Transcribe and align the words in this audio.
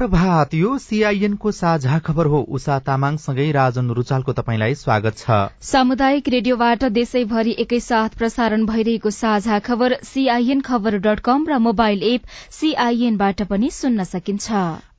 शुभ 0.00 0.08
प्रभात 0.08 0.54
यो 0.54 0.76
सीआईएन 0.78 1.34
को 1.36 1.50
साझा 1.52 1.98
खबर 1.98 2.26
हो। 2.26 2.38
उषा 2.48 2.78
तामाङसँगै 2.80 3.50
राजन 3.52 3.90
रुचालको 3.90 4.32
तपाईँलाई 4.32 4.74
स्वागत 4.74 5.16
छ। 5.18 5.36
सामुदायिक 5.62 6.28
रेडियोबाट 6.28 6.84
देशैभरि 6.90 7.54
एकैसाथ 7.60 8.16
प्रसारण 8.18 8.64
भइरहेको 8.66 9.10
साझा 9.10 9.58
खबर 9.58 9.94
सीआईएन 10.04 10.60
खबर 10.60 10.96
डट 10.98 11.20
कम 11.20 11.44
र 11.48 11.58
मोबाइल 11.58 12.02
एप 12.04 12.22
सीआईएनबाट 12.50 13.42
पनि 13.50 13.70
सुन्न 13.72 14.04
सकिन्छ। 14.06 14.52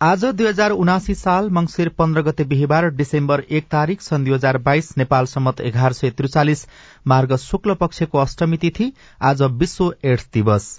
आज 0.04 0.26
दुई 0.28 0.48
हजार 0.48 0.72
उनासी 0.78 1.16
साल 1.16 1.50
मंगिर 1.50 1.90
पन्ध्र 1.98 2.22
गते 2.22 2.44
बिहिबार 2.54 2.90
डिसेम्बर 2.94 3.44
एक 3.52 3.68
तारीक 3.72 4.02
सन् 4.02 4.26
दुई 4.26 4.34
हजार 4.34 4.58
बाइस 4.62 4.98
नेपाल 4.98 5.34
सम्मत 5.34 5.62
एघार 5.64 5.94
सय 5.94 6.10
त्रिचालिस 6.14 6.66
मार्ग 7.08 7.36
शुक्ल 7.40 7.74
पक्षको 7.82 8.18
अष्टमी 8.20 8.58
तिथि 8.58 8.92
आज 9.24 9.42
विश्व 9.58 9.94
एड्स 10.06 10.30
दिवस। 10.34 10.70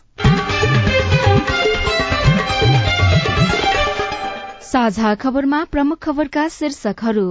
साझा 4.82 5.14
खबरमा 5.14 5.59
प्रमुख 5.72 5.98
खबरका 6.02 6.46
शीर्षकहरू। 6.50 7.27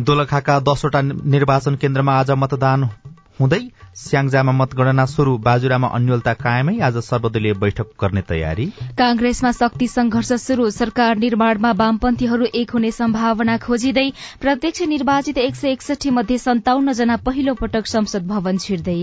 दोलखाका 0.00 0.54
दसवटा 0.68 1.00
निर्वाचन 1.34 1.74
केन्द्रमा 1.76 2.12
आज 2.20 2.30
मतदान 2.42 2.84
हुँदै 3.40 3.58
स्याङ्जामा 3.96 4.52
मतगणना 4.60 5.04
शुरू 5.06 5.36
बाजुरामा 5.48 5.88
अन्यलता 5.98 6.32
कायमै 6.38 6.78
आज 6.88 6.96
सर्वदलीय 7.04 7.54
बैठक 7.60 7.92
गर्ने 8.00 8.22
तयारी। 8.30 8.66
कांग्रेसमा 8.96 9.52
शक्ति 9.52 9.88
संघर्ष 9.88 10.32
शुरू 10.46 10.70
सरकार 10.72 11.16
निर्माणमा 11.18 11.72
वामपन्थीहरू 11.76 12.46
एक 12.56 12.70
हुने 12.70 12.90
सम्भावना 13.00 13.56
खोजिँदै 13.60 14.08
प्रत्यक्ष 14.40 14.82
निर्वाचित 14.88 15.38
एक 15.38 15.54
सय 15.56 15.72
एकसठी 15.72 16.10
मध्ये 16.10 16.38
सन्ताउन्न 16.40 16.92
जना 17.00 17.16
पहिलो 17.26 17.54
पटक 17.60 17.86
संसद 17.86 18.26
भवन 18.28 18.56
छिर्दै। 18.58 19.00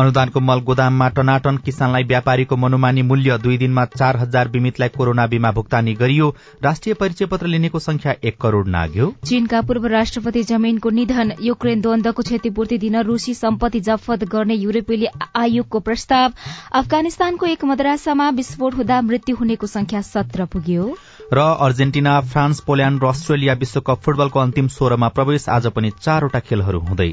अनुदानको 0.00 0.40
मल 0.40 0.60
गोदाममा 0.60 1.08
टनाटन 1.08 1.56
किसानलाई 1.56 2.04
व्यापारीको 2.04 2.56
मनोमानी 2.56 3.02
मूल्य 3.02 3.38
दुई 3.38 3.56
दिनमा 3.58 3.84
चार 3.90 4.16
हजार 4.16 4.48
बिमितलाई 4.48 4.88
कोरोना 4.88 5.26
बीमा 5.26 5.50
भुक्तानी 5.52 5.94
गरियो। 5.94 6.28
राष्ट्रिय 6.64 6.94
परिचय 6.94 7.26
पत्र 7.26 7.46
लिनेको 7.46 7.78
संख्या 7.78 8.14
एक 8.24 8.40
करोड़ 8.40 8.66
नाग्यो। 8.68 9.12
चीनका 9.24 9.60
पूर्व 9.62 9.86
राष्ट्रपति 9.86 10.42
जमेनको 10.42 10.90
निधन 10.90 11.32
युक्रेन 11.42 11.80
द्वन्दको 11.80 12.22
क्षतिपूर्ति 12.22 12.78
दिन 12.78 13.00
रूसी 13.02 13.34
सम्पत्ति 13.34 13.80
जफत 13.80 14.24
गर्ने 14.24 14.54
युरोपेली 14.54 15.06
आयोगको 15.36 15.80
प्रस्ताव। 15.80 16.32
अफगानिस्तानको 16.72 17.46
एक 17.46 17.64
मद्रासामा 17.64 18.28
विस्फोट 18.30 18.74
हुँदा 18.74 19.00
मृत्यु 19.02 19.36
हुनेको 19.36 19.66
संख्या 19.66 20.00
सत्र 20.02 20.44
पुग्यो। 20.46 20.94
र 21.32 21.38
अर्जेन्टिना 21.38 22.20
फ्रान्स 22.30 22.60
पोल्याण्ड 22.60 23.02
र 23.04 23.06
अस्ट्रेलिया 23.06 23.54
विश्वकप 23.54 24.00
फुटबलको 24.00 24.40
अन्तिम 24.40 24.68
सोह्रमा 24.68 25.08
प्रवेश। 25.08 25.48
आज 25.48 25.66
पनि 25.66 25.90
चारवटा 26.00 26.40
खेलहरू 26.40 26.80
हुँदै। 26.80 27.12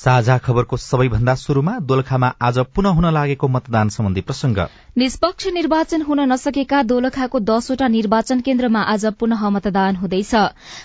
साझा 0.00 0.36
खबरको 0.38 0.76
सबैभन्दा 0.76 1.34
शुरूमा 1.36 1.72
दोलखामा 1.84 2.28
आज 2.42 2.58
पुनः 2.76 2.90
हुन 2.98 3.06
लागेको 3.14 3.48
मतदान 3.48 3.88
सम्बन्धी 3.88 4.20
प्रसंग 4.20 4.58
निष्पक्ष 4.98 5.46
निर्वाचन 5.54 6.02
हुन 6.02 6.20
नसकेका 6.28 6.82
दोलखाको 6.82 7.40
दसवटा 7.40 7.88
निर्वाचन 7.88 8.40
केन्द्रमा 8.46 8.80
आज 8.92 9.04
पुनः 9.20 9.48
मतदान 9.50 9.96
हुँदैछ। 9.96 10.34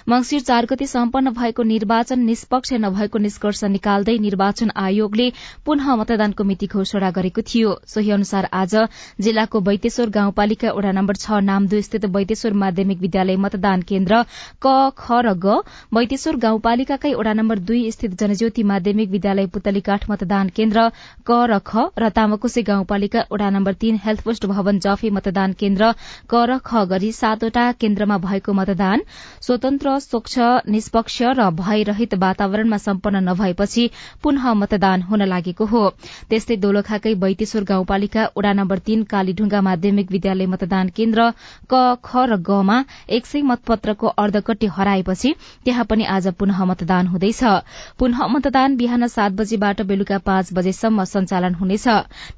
मंगिर 0.10 0.42
चार 0.42 0.66
गते 0.66 0.88
सम्पन्न 0.88 1.32
भएको 1.34 1.64
निर्वाचन 1.64 2.20
निष्पक्ष 2.22 2.74
नभएको 2.82 3.18
निष्कर्ष 3.20 3.64
निकाल्दै 3.76 4.18
निर्वाचन 4.26 4.72
आयोगले 4.78 5.30
पुनः 5.66 5.96
मतदानको 5.96 6.44
मिति 6.44 6.68
घोषणा 6.68 7.12
गरेको 7.12 7.42
थियो। 7.44 7.72
सोही 7.88 8.12
अनुसार 8.12 8.50
आज 8.54 8.76
जिल्लाको 9.22 9.60
वैतेश्वर 9.70 10.10
गाउँपालिका 10.20 10.72
वडा 10.74 10.92
नम्बर 11.00 11.22
छ 11.24 11.40
नामदू 11.46 11.82
स्थित 11.88 12.10
वैतेश्वर 12.18 12.60
माध्यमिक 12.66 13.00
विद्यालय 13.00 13.40
मतदान 13.48 13.88
केन्द्र 13.88 14.22
क 14.68 14.76
ख 15.00 15.24
र 15.24 15.34
ग 15.40 15.58
वैतेश्वर 15.94 16.44
गाउँपालिकाकै 16.46 17.14
वडा 17.16 17.34
नम्बर 17.42 17.66
दुई 17.72 17.82
स्थित 17.92 18.22
जनज्योति 18.22 18.64
माध्यमिक 18.66 19.04
माध्यमिक 19.06 19.12
विद्यालय 19.12 19.46
पुतलीकाठ 19.54 20.10
मतदान 20.10 20.50
केन्द्र 20.56 20.90
क 21.26 21.32
र 21.46 21.60
ख 21.62 21.94
र 21.98 22.10
तामाकोशी 22.10 22.62
गाउँपालिका 22.62 23.22
वडा 23.32 23.50
नम्बर 23.50 23.74
तीन 23.74 24.00
हेल्थ 24.04 24.22
पोस्ट 24.24 24.46
भवन 24.46 24.80
जफे 24.80 25.10
मतदान 25.10 25.54
केन्द्र 25.54 25.94
क 26.30 26.34
र 26.50 26.58
ख 26.60 26.86
गरी 26.90 27.12
सातवटा 27.12 27.72
केन्द्रमा 27.82 28.18
भएको 28.18 28.54
मतदान 28.54 29.02
स्वतन्त्र 29.42 29.98
स्वच्छ 30.00 30.34
निष्पक्ष 30.68 31.22
र 31.38 31.50
भयरहित 31.54 32.14
वातावरणमा 32.16 32.78
सम्पन्न 32.78 33.24
नभएपछि 33.30 33.90
पुनः 34.24 34.54
मतदान 34.54 35.02
हुन 35.02 35.22
लागेको 35.26 35.66
हो। 35.66 35.84
त्यस्तै 36.30 36.56
दोलखाकै 36.58 37.14
बैतेश्वर 37.16 37.64
गाउँपालिका 37.64 38.24
वडा 38.38 38.54
नम्बर 38.54 38.80
तीन 38.88 39.04
कालीढुङ्गा 39.06 39.62
माध्यमिक 39.62 40.12
विद्यालय 40.12 40.46
मतदान 40.48 40.90
केन्द्र 40.98 41.30
क 41.70 41.74
ख 42.02 42.26
र 42.26 42.42
गमा 42.42 42.78
एक 43.10 43.26
सय 43.26 43.42
मतपत्रको 43.46 44.08
अर्धकट्टी 44.18 44.68
हराएपछि 44.76 45.34
त्यहाँ 45.66 45.86
पनि 45.86 46.04
आज 46.16 46.28
पुनः 46.40 46.64
मतदान 46.66 47.08
हुँदैछ। 47.08 47.44
पुनः 48.00 48.28
मतदान 48.28 48.76
बिहान 48.78 48.95
सात 49.06 49.32
बजेबाट 49.34 49.82
बेलुका 49.82 50.18
पाँच 50.18 50.54
बजेसम्म 50.54 51.04
सञ्चालन 51.06 51.54
हुनेछ। 51.56 51.88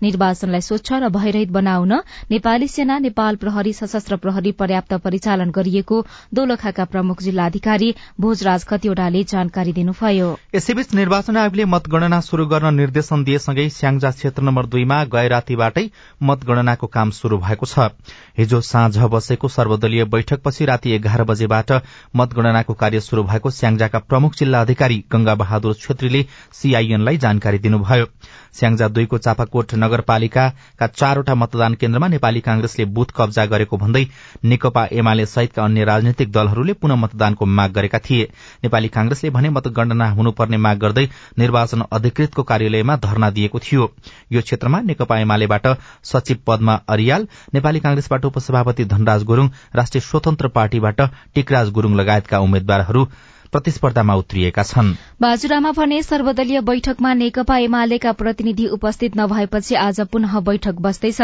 निर्वाचनलाई 0.01 0.61
स्वच्छ 0.61 0.93
र 0.93 1.09
भयरहित 1.09 1.49
बनाउन 1.51 1.93
नेपाली 2.31 2.67
सेना 2.67 2.97
नेपाल 2.99 3.35
प्रहरी 3.35 3.73
सशस्त्र 3.73 4.15
प्रहरी 4.17 4.51
पर्याप्त 4.53 4.93
परिचालन 5.03 5.51
गरिएको 5.51 5.97
दोलखाका 6.33 6.85
प्रमुख 6.85 7.21
जिल्लाधिकारी 7.21 7.93
भोजराज 8.19 8.65
खतिवड़ाले 8.65 9.23
जानकारी 9.25 9.73
दिनुभयो। 9.73 10.29
यसैबीच 10.55 10.93
निर्वाचन 10.93 11.37
आयोगले 11.37 11.65
मतगणना 11.67 12.19
शुरू 12.21 12.45
गर्न 12.47 12.73
निर्देशन 12.75 13.23
दिएसँगै 13.23 13.69
स्याङ्जा 13.69 14.11
क्षेत्र 14.11 14.43
नम्बर 14.43 14.65
दुईमा 14.67 15.03
गए 15.13 15.27
रातीबाटै 15.27 15.85
मतगणनाको 16.23 16.87
काम 16.87 17.11
शुरू 17.11 17.37
भएको 17.37 17.65
छ। 17.65 17.89
हिजो 18.37 18.61
साँझ 18.63 18.97
बसेको 18.97 19.47
सर्वदलीय 19.49 20.03
बैठकपछि 20.07 20.65
राति 20.65 20.91
एघार 20.95 21.23
बजेबाट 21.23 21.71
मतगणनाको 22.15 22.73
कार्य 22.73 22.99
शुरू 23.01 23.23
भएको 23.23 23.49
स्याङ्जाका 23.51 23.99
प्रमुख 23.99 24.35
जिल्ला 24.35 24.61
अधिकारी 24.61 25.03
गंगा 25.11 25.35
बहादुर 25.35 25.73
छेत्रीले 25.75 26.21
सीआईएनलाई 26.53 27.17
जानकारी 27.17 27.57
दिनुभयो। 27.59 28.05
स्याङ्जा 28.53 28.87
दुईको 28.87 29.17
चापाकोट 29.17 29.73
नगरपालिकाका 29.75 30.87
चारवटा 30.87 31.35
मतदान 31.35 31.73
केन्द्रमा 31.73 32.07
नेपाली 32.07 32.39
कांग्रेसले 32.41 32.85
बुथ 32.85 33.11
कब्जा 33.17 33.45
गरेको 33.45 33.77
भन्दै 33.77 34.05
नेकपा 34.45 34.85
एमाले 34.91 35.25
सहितका 35.25 35.63
अन्य 35.63 35.83
राजनैतिक 35.85 36.31
दलहरूले 36.31 36.73
पुनः 36.73 36.95
मतदानको 36.95 37.45
माग 37.45 37.71
गरेका 37.71 37.99
थिए। 37.99 38.29
नेपाली 38.63 38.87
कांग्रेसले 38.87 39.29
भने 39.29 39.49
मतगणना 39.49 40.09
हुनुपर्ने 40.09 40.57
माग 40.57 40.77
गर्दै 40.77 41.07
निर्वाचन 41.39 41.83
अधिकृतको 41.91 42.43
कार्यालयमा 42.43 42.95
धरना 42.97 43.29
दिएको 43.29 43.59
थियो। 43.59 43.91
यो 44.31 44.41
क्षेत्रमा 44.41 44.81
नेकपा 44.81 45.19
एमालेबाट 45.19 45.67
सचिव 46.03 46.37
पद्मा 46.47 46.79
अरियाल 46.89 47.27
नेपाली 47.53 47.79
कांग्रेसबाट 47.79 48.25
उपसभापति 48.25 48.85
धनराज 48.85 49.23
गुरूङ 49.23 49.49
राष्ट्रिय 49.75 50.01
स्वतन्त्र 50.01 50.47
पार्टीबाट 50.49 51.01
टिकराज 51.35 51.69
गुरूङ 51.69 51.95
लगायतका 51.95 52.39
उम्मेद्वारहरू 52.39 53.07
प्रतिस्पर्धामा 53.51 54.15
उत्रिएका 54.15 54.63
छन्। 54.63 54.93
बाजुरामा 55.21 55.71
भने 55.71 56.01
सर्वदलीय 56.03 56.61
बैठकमा 56.61 57.13
नेकपा 57.13 57.57
एमालेका 57.59 58.11
प्रतिनिधि 58.13 58.67
उपस्थित 58.69 59.17
नभएपछि 59.17 59.75
आज 59.77 59.99
पुनः 60.11 60.39
बैठक 60.41 60.81
बस्दैछ। 60.81 61.21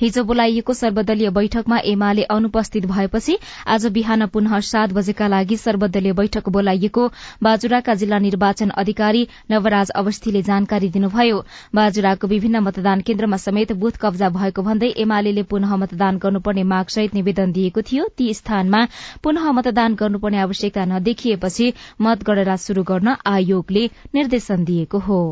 हिजो 0.00 0.24
बोलाइएको 0.24 0.74
सर्वदलीय 0.74 1.30
बैठकमा 1.30 1.78
एमाले 1.86 2.22
अनुपस्थित 2.30 2.86
भएपछि 2.86 3.38
आज 3.66 3.86
बिहान 3.92 4.26
पुनः 4.26 4.58
सात 4.62 4.92
बजेका 4.92 5.28
लागि 5.28 5.56
सर्वदलीय 5.56 6.12
बैठक 6.12 6.48
बोलाइएको 6.48 7.06
बाजुराका 7.42 7.94
जिल्ला 7.94 8.18
निर्वाचन 8.20 8.68
अधिकारी 8.76 9.26
नवराज 9.50 9.90
अवस्थीले 9.96 10.42
जानकारी 10.42 10.88
दिनुभयो। 10.90 11.44
बाजुराको 11.74 12.26
विभिन्न 12.26 12.58
मतदान 12.62 13.00
केन्द्रमा 13.00 13.36
समेत 13.38 13.72
बुथ 13.74 13.98
कब्जा 14.00 14.28
भएको 14.30 14.62
भन्दै 14.62 14.88
एमाले 14.98 15.42
पुनः 15.44 15.76
मतदान 15.76 16.18
गर्नुपर्ने 16.18 16.62
मागसहित 16.64 17.14
निवेदन 17.14 17.52
दिएको 17.52 17.82
थियो। 17.82 18.04
ती 18.16 18.32
स्थानमा 18.34 18.86
पुनः 19.22 19.50
मतदान 19.52 19.94
गर्नुपर्ने 19.94 20.38
आवश्यकता 20.38 20.84
नदेखिएपछि 20.84 21.61
मतगणना 22.00 22.56
शुरू 22.56 22.82
गर्न 22.82 23.08
आयोगले 23.26 23.88
निर्देशन 24.14 24.64
दिएको 24.64 24.98
हो। 24.98 25.22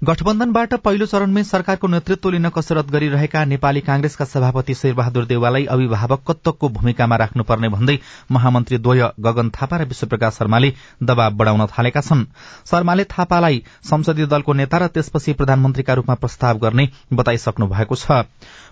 गठबन्धनबाट 0.00 0.74
पहिलो 0.80 1.06
चरणमै 1.06 1.42
सरकारको 1.44 1.86
नेतृत्व 1.86 2.28
लिन 2.30 2.48
कसरत 2.48 2.86
गरिरहेका 2.90 3.44
नेपाली 3.44 3.80
कांग्रेसका 3.80 4.24
सभापति 4.24 4.74
शेरबहादुर 4.74 5.24
देवालाई 5.24 5.64
अभिभावकत्वको 5.66 6.68
भूमिकामा 6.68 7.16
राख्नुपर्ने 7.16 7.68
भन्दै 7.68 7.98
महामन्त्री 8.30 8.78
द्वय 8.78 9.02
गगन 9.20 9.50
थापा 9.50 9.76
र 9.76 9.84
विश्वप्रकाश 9.84 10.34
शर्माले 10.34 10.72
दबाव 11.02 11.36
बढ़ाउन 11.36 11.66
थालेका 11.68 12.00
छन्। 12.00 12.24
शर्माले 12.70 13.04
थापालाई 13.12 13.62
संसदीय 13.84 14.26
दलको 14.26 14.52
नेता 14.52 14.78
र 14.78 14.86
त्यसपछि 14.88 15.32
प्रधानमन्त्रीका 15.34 15.94
रूपमा 15.94 16.14
प्रस्ताव 16.16 16.58
गर्ने 16.58 16.88
बताइसक्नु 17.12 17.66
भएको 17.68 17.94
छ। 17.96 18.24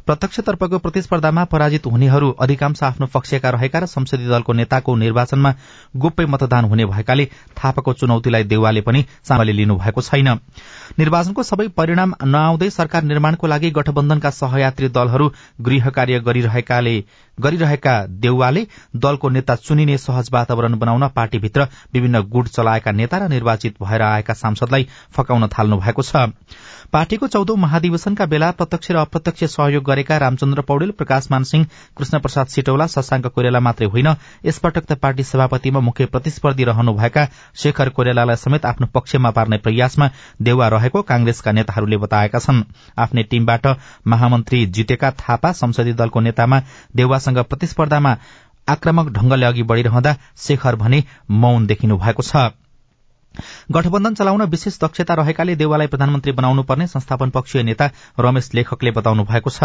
प्रत्यक्षतर्फको 0.08 0.78
प्रतिस्पर्धामा 0.78 1.44
पराजित 1.44 1.86
हुनेहरू 1.86 2.30
अधिकांश 2.40 2.82
आफ्नो 2.82 3.06
पक्षका 3.12 3.50
रहेका 3.50 3.78
र 3.78 3.86
संसदीय 3.88 4.28
दलको 4.28 4.52
नेताको 4.54 4.96
निर्वाचनमा 4.96 5.54
गोप्य 5.96 6.26
मतदान 6.26 6.64
हुने 6.64 6.84
भएकाले 6.86 7.28
थापाको 7.52 7.92
चुनौतीलाई 8.00 8.44
देउवाले 8.48 8.80
पनि 8.80 9.04
सामले 9.28 9.52
लिनु 9.52 9.76
भएको 9.76 10.00
छैन 10.00 10.36
निर्वाचनको 11.18 11.42
सबै 11.42 11.66
परिणाम 11.74 12.12
नआउँदै 12.24 12.68
सरकार 12.70 13.02
निर्माणको 13.04 13.46
लागि 13.46 13.70
गठबन्धनका 13.72 14.30
सहयात्री 14.32 14.88
दलहरू 14.90 15.26
गृह 15.60 15.88
कार्य 15.90 16.18
गरिरहेका 17.38 17.94
देउवाले 18.18 18.62
दलको 18.96 19.28
नेता 19.28 19.54
चुनिने 19.58 19.96
सहज 19.98 20.28
वातावरण 20.32 20.78
बनाउन 20.78 21.06
पार्टीभित्र 21.10 21.66
विभिन्न 21.94 22.20
गुट 22.28 22.48
चलाएका 22.48 22.90
नेता 22.92 23.18
र 23.18 23.28
निर्वाचित 23.28 23.74
भएर 23.82 24.02
आएका 24.04 24.34
सांसदलाई 24.34 24.86
फकाउन 25.12 25.46
थाल्नु 25.48 25.76
भएको 25.78 26.02
छ। 26.02 26.30
पार्टीको 26.92 27.26
चौधौं 27.28 27.56
महाधिवेशनका 27.58 28.26
बेला 28.26 28.50
प्रत्यक्ष 28.52 28.90
र 28.90 28.96
अप्रत्यक्ष 28.98 29.44
सहयोग 29.46 29.84
गरेका 29.84 30.16
रामचन्द्र 30.18 30.62
पौडेल 30.62 30.90
प्रकाश 30.98 31.28
मानसिंह 31.30 31.66
कृष्ण 31.96 32.18
प्रसाद 32.18 32.46
सिटौला 32.48 32.86
शशाङ्क 32.88 33.26
कोइराला 33.28 33.60
मात्रै 33.60 33.86
होइन 33.88 34.08
यसपटक 34.44 34.84
त 34.84 34.98
पार्टी 34.98 35.22
सभापतिमा 35.24 35.80
मुख्य 35.82 36.06
प्रतिस्पर्धी 36.08 36.64
रहनुभएका 36.64 37.26
शेखर 37.56 37.88
कोइरालालाई 37.90 38.36
समेत 38.38 38.66
आफ्नो 38.66 38.86
पक्षमा 38.94 39.30
पार्ने 39.30 39.58
प्रयासमा 39.58 40.10
देउवा 40.42 40.68
रहेको 40.68 41.02
कांग्रेसका 41.08 41.52
नेताहरूले 41.52 41.96
बताएका 41.96 42.38
छन्। 42.38 42.62
आफ्नै 42.98 43.22
टीमबाट 43.30 43.66
महामन्त्री 44.06 44.64
जितेका 44.72 45.10
थापा 45.20 45.52
संसदीय 45.54 45.94
दलको 45.94 46.20
नेतामा 46.20 46.60
देउवासँग 46.96 47.38
प्रतिस्पर्धामा 47.44 48.16
आक्रामक 48.68 49.12
ढंगले 49.12 49.46
अघि 49.46 49.62
बढ़िरहँदा 49.64 50.16
शेखर 50.38 50.76
भने 50.76 51.04
मौन 51.42 51.66
देखिनु 51.66 51.96
भएको 51.98 52.22
छ। 52.22 52.50
गठबन्धन 53.72 54.14
चलाउन 54.14 54.42
विशेष 54.42 54.78
दक्षता 54.80 55.14
रहेकाले 55.14 55.54
देवालाई 55.56 55.86
प्रधानमन्त्री 55.86 56.32
बनाउनु 56.32 56.62
पर्ने 56.62 56.86
संस्थापन 56.86 57.30
पक्षीय 57.30 57.62
नेता 57.62 57.90
रमेश 58.20 58.50
लेखकले 58.54 58.90
बताउनु 58.90 59.24
भएको 59.24 59.50
छ। 59.50 59.62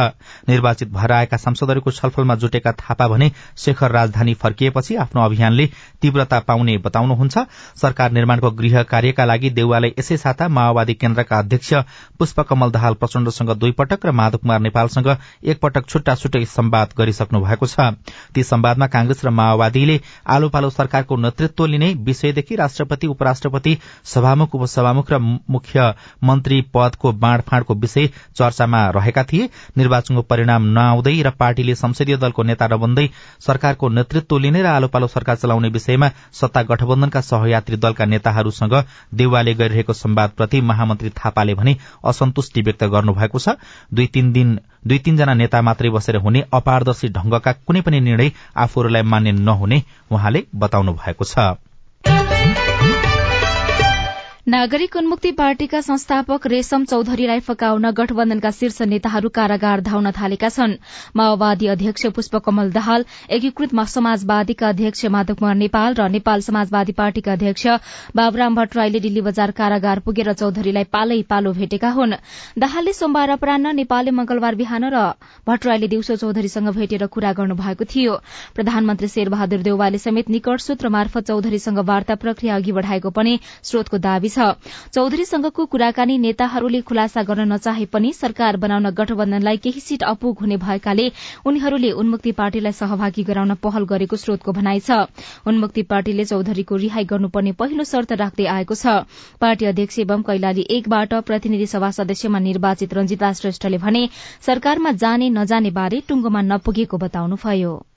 निर्वाचित 0.49 0.89
भएर 0.89 1.11
आएका 1.11 1.37
सांसदहरूको 1.37 1.91
छलफलमा 1.91 2.35
जुटेका 2.35 2.71
थापा 2.73 3.07
भने 3.07 3.31
शेखर 3.57 3.91
राजधानी 3.91 4.33
फर्किएपछि 4.33 4.95
आफ्नो 4.95 5.21
अभियानले 5.21 5.65
तीव्रता 6.01 6.39
पाउने 6.39 6.77
बताउनुहुन्छ। 6.77 7.37
सरकार 7.81 8.11
निर्माणको 8.11 8.51
गृह 8.51 8.83
कार्यका 8.83 9.25
लागि 9.25 9.49
देउवाले 9.51 9.93
यसै 9.99 10.17
साता 10.17 10.47
माओवादी 10.49 10.93
केन्द्रका 10.95 11.39
अध्यक्ष 11.39 11.73
पुष्पकमल 12.19 12.71
दाहाल 12.71 12.93
प्रचण्डसँग 12.95 13.51
दुई 13.55 13.71
पटक 13.71 14.05
र 14.05 14.11
माधव 14.11 14.37
कुमार 14.37 14.59
नेपालसँग 14.59 15.09
एकपटक 15.45 15.87
छुट्टा 15.87 16.15
छुट्टै 16.15 16.43
सम्वाद 16.47 16.93
गरिसक्नु 16.97 17.41
भएको 17.41 17.67
छ। 17.67 17.89
ती 18.35 18.43
सम्वादमा 18.43 18.87
कांग्रेस 18.87 19.25
र 19.25 19.29
माओवादीले 19.31 19.99
आलो 20.27 20.49
पालो 20.49 20.69
सरकारको 20.71 21.15
नेतृत्व 21.17 21.65
लिने 21.65 21.93
विषयदेखि 22.03 22.55
राष्ट्रपति 22.55 23.07
उपराष्ट्रपति 23.07 23.52
सभापति 23.53 23.77
सभामुख 24.05 24.55
उपसभामुख 24.55 25.11
र 25.11 25.17
मुख्य 25.19 25.93
मन्त्री 26.23 26.61
पदको 26.73 27.11
बाँडफाँडको 27.13 27.73
विषय 27.75 28.07
चर्चामा 28.35 28.89
रहेका 28.89 29.23
थिए। 29.23 29.49
निर्वाचनको 29.77 30.21
परिणाम 30.23 30.63
नआउँदै 30.73 31.21
र 31.21 31.29
पार्टीले 31.31 31.75
संसदीय 31.75 32.17
दलको 32.17 32.43
नेता 32.43 32.67
नबन्दै 32.67 33.07
सरकारको 33.39 33.89
नेतृत्व 33.89 34.37
लिने 34.37 34.61
र 34.61 34.65
आलो 34.67 34.87
पालो 34.87 35.07
सरकार 35.07 35.35
चलाउने 35.35 35.69
विषयमा 35.69 36.09
सत्ता 36.33 36.63
गठबन्धनका 36.63 37.21
सहयात्री 37.21 37.77
दलका 37.77 38.05
नेताहरूसँग 38.05 38.73
देउवाले 39.13 39.53
गरिरहेको 39.53 39.93
सम्वादप्रति 39.93 40.61
महामन्त्री 40.63 41.09
थापाले 41.13 41.53
भने 41.53 41.77
असन्तुष्टि 42.03 42.61
व्यक्त 42.61 42.83
गर्नुभएको 42.85 43.39
छ। 43.39 43.57
दुई 43.93 44.07
तीन 44.07 44.31
दिन 44.33 44.59
दुई 44.87 44.97
तीनजना 44.99 45.33
नेता 45.33 45.61
मात्रै 45.61 45.89
बसेर 45.89 46.15
हुने 46.17 46.43
अपारदर्शी 46.53 47.07
ढंगका 47.09 47.51
कुनै 47.67 47.81
पनि 47.81 47.99
निर्णय 48.01 48.31
आफूहरूलाई 48.57 49.01
मान्य 49.03 49.31
नहुने 49.31 49.83
उहाँले 50.11 50.43
बताउनु 50.55 50.93
भएको 50.93 51.25
छ। 51.25 51.72
नागरिक 54.53 54.95
उन्मुक्ति 54.95 55.31
पार्टीका 55.31 55.79
संस्थापक 55.81 56.45
रेशम 56.47 56.83
चौधरीलाई 56.85 57.39
फकाउन 57.41 57.89
गठबन्धनका 57.91 58.49
शीर्ष 58.51 58.81
नेताहरू 58.83 59.29
कारागार 59.29 59.81
धाउन 59.81 60.09
थालेका 60.13 60.49
छन्। 60.49 60.73
माओवादी 61.15 61.67
अध्यक्ष 61.67 62.05
पुष्पकमल 62.13 62.69
दाहाल 62.71 63.05
एकीकृत 63.33 63.73
समाजवादीका 63.89 64.67
अध्यक्ष 64.69 65.05
माधव 65.15 65.35
कुमार 65.35 65.55
नेपाल 65.55 65.93
र 65.95 66.07
नेपाल 66.09 66.41
समाजवादी 66.41 66.91
पार्टीका 66.93 67.31
अध्यक्ष 67.33 67.65
बाबुराम 68.13 68.55
भट्टराईले 68.55 68.99
दिल्ली 68.99 69.21
बजार 69.21 69.51
कारागार 69.51 69.99
पुगेर 70.05 70.31
चौधरीलाई 70.33 70.83
पालै 70.93 71.21
पालो 71.25 71.53
भेटेका 71.53 71.89
हुन्। 71.89 72.13
दाहालले 72.57 72.93
सोमबार 72.93 73.29
अपरान्न 73.37 73.75
नेपालले 73.75 74.11
मंगलबार 74.13 74.55
बिहान 74.61 74.85
र 74.93 75.01
भट्टराईले 75.49 75.87
दिउँसो 75.87 76.15
चौधरीसँग 76.17 76.69
भेटेर 76.77 77.07
कुरा 77.09 77.33
गर्नु 77.33 77.55
भएको 77.55 77.89
थियो। 77.89 78.21
प्रधानमन्त्री 78.53 79.07
शेरबहादुर 79.07 79.65
देउवाले 79.65 80.03
समेत 80.05 80.29
निकट 80.29 80.59
सूत्र 80.61 80.93
मार्फत 80.99 81.33
चौधरीसँग 81.33 81.83
वार्ता 81.89 82.21
प्रक्रिया 82.21 82.55
अघि 82.55 82.71
बढ़ाएको 82.73 83.09
पनि 83.11 83.39
स्रोतको 83.63 84.03
दावी 84.05 84.29
छ। 84.29 84.41
चौधरीसँगको 84.93 85.65
कुराकानी 85.65 86.17
नेताहरूले 86.17 86.81
खुलासा 86.81 87.23
गर्न 87.23 87.51
नचाहे 87.53 87.85
पनि 87.93 88.11
सरकार 88.13 88.57
बनाउन 88.57 88.89
गठबन्धनलाई 88.91 89.57
केही 89.57 89.79
सीट 89.79 90.03
अपुग 90.03 90.39
हुने 90.39 90.57
भएकाले 90.57 91.05
उनीहरूले 91.45 91.91
उन्मुक्ति 91.93 92.31
पार्टीलाई 92.33 92.71
सहभागी 92.73 93.23
गराउन 93.23 93.53
पहल 93.63 93.83
गरेको 93.85 94.15
स्रोतको 94.15 94.51
भनाइ 94.51 94.79
छ। 94.79 94.99
उन्मुक्ति 95.47 95.83
पार्टीले 95.85 96.25
चौधरीको 96.25 96.75
रिहाई 96.83 97.05
गर्नुपर्ने 97.05 97.51
पहिलो 97.61 97.83
शर्त 97.85 98.11
राख्दै 98.21 98.45
आएको 98.47 98.75
छ। 98.75 99.07
पार्टी 99.39 99.65
अध्यक्ष 99.65 99.99
एवं 99.99 100.21
कैलाली 100.23 100.67
एकबाट 100.71 101.13
प्रतिनिधि 101.23 101.67
सभा 101.67 101.91
सदस्यमा 101.93 102.39
निर्वाचित 102.39 102.93
रंजिता 102.93 103.31
श्रेष्ठले 103.33 103.77
भने 103.77 104.07
सरकारमा 104.41 104.91
जाने 104.99 105.29
नजाने 105.29 105.71
बारे 105.71 106.03
टुंगोमा 106.07 106.41
नपुगेको 106.41 106.97
बताउनुभयो। 106.97 107.92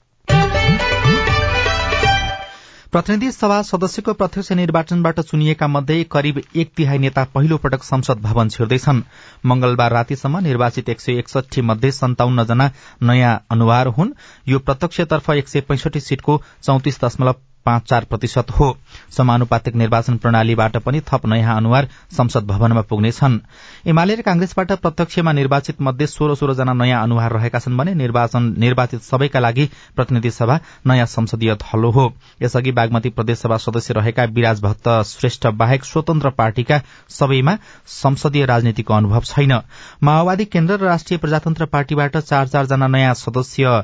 प्रतिनिधि 2.97 3.31
सभा 3.31 3.61
सदस्यको 3.61 4.13
प्रत्यक्ष 4.19 4.51
निर्वाचनबाट 4.51 5.19
चुनिएका 5.21 5.67
मध्ये 5.67 6.03
करिब 6.11 6.41
एक 6.55 6.71
तिहाई 6.77 6.97
नेता 6.97 7.23
पहिलो 7.33 7.57
पटक 7.57 7.83
संसद 7.83 8.21
भवन 8.21 8.49
छिर्दैछन्। 8.49 9.01
मंगलबार 9.45 9.91
रातिसम्म 9.93 10.39
निर्वाचित 10.43 10.89
एक 10.89 11.01
सय 11.01 11.17
एकसठी 11.19 11.61
मध्ये 11.61 11.91
सन्ताउन्न 11.91 12.45
जना 12.45 12.69
नयाँ 13.01 13.35
अनुहार 13.51 13.87
हुन्। 13.97 14.13
यो 14.47 14.59
प्रत्यक्षतर्फ 14.59 15.29
एक 15.31 15.47
सय 15.47 15.61
पैंसठी 15.61 15.99
सीटको 15.99 16.41
चौतिस 16.63 17.03
दशमलव 17.03 17.35
पाँच 17.67 17.83
चार 17.83 18.05
प्रतिशत 18.05 18.51
हो। 18.51 18.67
समानुपातिक 19.11 19.75
निर्वाचन 19.75 20.17
प्रणालीबाट 20.17 20.77
पनि 20.85 21.01
थप 21.07 21.25
नयाँ 21.25 21.55
अनुहार 21.57 21.87
संसद 22.17 22.47
भवनमा 22.47 22.81
पुग्नेछन्। 22.89 23.39
एमाले 23.85 24.15
र 24.15 24.21
कांग्रेसबाट 24.21 24.71
प्रत्यक्षमा 24.73 25.31
निर्वाचित 25.33 25.81
मध्ये 25.81 26.07
सोह्र 26.07 26.35
सोह्र 26.35 26.53
जना 26.53 26.73
नयाँ 26.75 27.01
अनुहार 27.03 27.33
रहेका 27.33 27.59
छन् 27.59 27.77
भने 27.77 27.93
निर्वाचित 27.95 29.01
सबैका 29.01 29.39
लागि 29.39 29.69
प्रतिनिधि 29.95 30.31
सभा 30.31 30.59
नयाँ 30.87 31.05
संसदीय 31.07 31.55
थलो 31.57 31.91
हो। 31.91 32.11
यसअघि 32.41 32.71
बागमती 32.71 33.09
प्रदेशसभा 33.09 33.57
सदस्य 33.57 33.93
रहेका 33.93 34.23
विराज 34.31 34.61
भक्त 34.61 34.89
श्रेष्ठ 35.07 35.47
बाहेक 35.59 35.85
स्वतन्त्र 35.85 36.29
पार्टीका 36.37 36.81
सबैमा 37.09 37.57
संसदीय 37.87 38.45
राजनीतिको 38.45 38.93
अनुभव 38.93 39.21
छैन। 39.25 39.59
माओवादी 40.03 40.45
केन्द्र 40.47 40.75
र 40.75 40.85
राष्ट्रिय 40.85 41.17
प्रजातन्त्र 41.17 41.65
पार्टीबाट 41.67 42.17
चार 42.19 42.47
चारजना 42.47 42.87
नयाँ 42.87 43.13
सदस्य 43.15 43.81